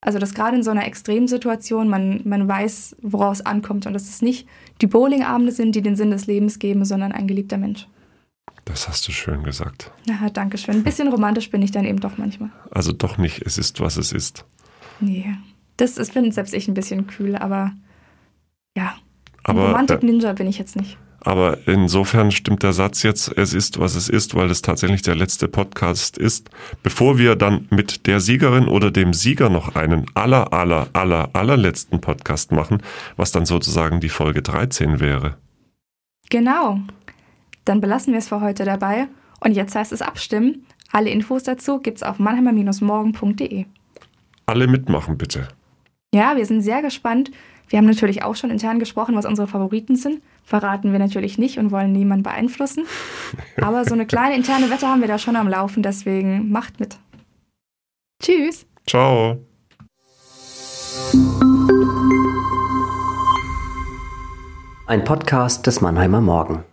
Also 0.00 0.20
dass 0.20 0.34
gerade 0.34 0.56
in 0.56 0.62
so 0.62 0.70
einer 0.70 0.86
Extremsituation 0.86 1.88
man, 1.88 2.20
man 2.22 2.46
weiß, 2.46 2.98
woraus 3.02 3.40
es 3.40 3.46
ankommt 3.46 3.86
und 3.86 3.94
dass 3.94 4.08
es 4.08 4.22
nicht 4.22 4.46
die 4.80 4.86
Bowlingabende 4.86 5.50
sind, 5.50 5.74
die 5.74 5.82
den 5.82 5.96
Sinn 5.96 6.12
des 6.12 6.28
Lebens 6.28 6.60
geben, 6.60 6.84
sondern 6.84 7.10
ein 7.10 7.26
geliebter 7.26 7.58
Mensch. 7.58 7.88
Das 8.64 8.88
hast 8.88 9.08
du 9.08 9.10
schön 9.10 9.42
gesagt. 9.42 9.90
Ja, 10.06 10.30
danke 10.30 10.56
schön. 10.56 10.76
Ein 10.76 10.84
bisschen 10.84 11.08
romantisch 11.08 11.50
bin 11.50 11.62
ich 11.62 11.72
dann 11.72 11.84
eben 11.84 11.98
doch 11.98 12.16
manchmal. 12.16 12.50
Also 12.70 12.92
doch 12.92 13.18
nicht, 13.18 13.42
es 13.44 13.58
ist, 13.58 13.80
was 13.80 13.96
es 13.96 14.12
ist. 14.12 14.44
Nee, 15.00 15.34
das 15.78 15.98
ist, 15.98 16.12
finde 16.12 16.30
selbst 16.30 16.54
ich 16.54 16.68
ein 16.68 16.74
bisschen 16.74 17.08
kühl, 17.08 17.34
aber 17.34 17.72
ja, 18.76 18.94
aber, 19.48 19.66
Romantik 19.68 20.02
Ninja 20.02 20.32
bin 20.32 20.46
ich 20.46 20.58
jetzt 20.58 20.76
nicht. 20.76 20.96
Aber 21.20 21.58
insofern 21.66 22.30
stimmt 22.30 22.62
der 22.62 22.72
Satz 22.72 23.02
jetzt, 23.02 23.36
es 23.36 23.52
ist, 23.52 23.80
was 23.80 23.96
es 23.96 24.08
ist, 24.08 24.34
weil 24.34 24.50
es 24.50 24.62
tatsächlich 24.62 25.02
der 25.02 25.16
letzte 25.16 25.48
Podcast 25.48 26.16
ist. 26.16 26.48
Bevor 26.82 27.18
wir 27.18 27.34
dann 27.34 27.66
mit 27.70 28.06
der 28.06 28.20
Siegerin 28.20 28.68
oder 28.68 28.90
dem 28.90 29.12
Sieger 29.12 29.50
noch 29.50 29.74
einen 29.74 30.06
aller, 30.14 30.52
aller, 30.52 30.88
aller, 30.92 31.30
allerletzten 31.32 32.00
Podcast 32.00 32.52
machen, 32.52 32.82
was 33.16 33.32
dann 33.32 33.46
sozusagen 33.46 34.00
die 34.00 34.08
Folge 34.08 34.42
13 34.42 35.00
wäre. 35.00 35.36
Genau. 36.30 36.78
Dann 37.64 37.80
belassen 37.80 38.12
wir 38.12 38.18
es 38.18 38.28
für 38.28 38.40
heute 38.40 38.64
dabei. 38.64 39.08
Und 39.40 39.52
jetzt 39.52 39.74
heißt 39.74 39.92
es 39.92 40.02
abstimmen. 40.02 40.66
Alle 40.92 41.10
Infos 41.10 41.42
dazu 41.42 41.78
gibt's 41.80 42.02
auf 42.02 42.18
mannheimer-morgen.de. 42.18 43.66
Alle 44.46 44.66
mitmachen 44.66 45.18
bitte. 45.18 45.48
Ja, 46.14 46.36
wir 46.36 46.46
sind 46.46 46.62
sehr 46.62 46.80
gespannt. 46.80 47.30
Wir 47.68 47.78
haben 47.78 47.86
natürlich 47.86 48.22
auch 48.22 48.34
schon 48.34 48.50
intern 48.50 48.78
gesprochen, 48.78 49.14
was 49.14 49.26
unsere 49.26 49.46
Favoriten 49.46 49.96
sind. 49.96 50.22
Verraten 50.44 50.92
wir 50.92 50.98
natürlich 50.98 51.38
nicht 51.38 51.58
und 51.58 51.70
wollen 51.70 51.92
niemanden 51.92 52.22
beeinflussen. 52.22 52.84
Aber 53.60 53.84
so 53.84 53.94
eine 53.94 54.06
kleine 54.06 54.34
interne 54.34 54.70
Wette 54.70 54.88
haben 54.88 55.00
wir 55.00 55.08
da 55.08 55.18
schon 55.18 55.36
am 55.36 55.48
Laufen, 55.48 55.82
deswegen 55.82 56.50
macht 56.50 56.80
mit. 56.80 56.96
Tschüss. 58.22 58.66
Ciao. 58.86 59.38
Ein 64.86 65.04
Podcast 65.04 65.66
des 65.66 65.82
Mannheimer 65.82 66.22
Morgen. 66.22 66.64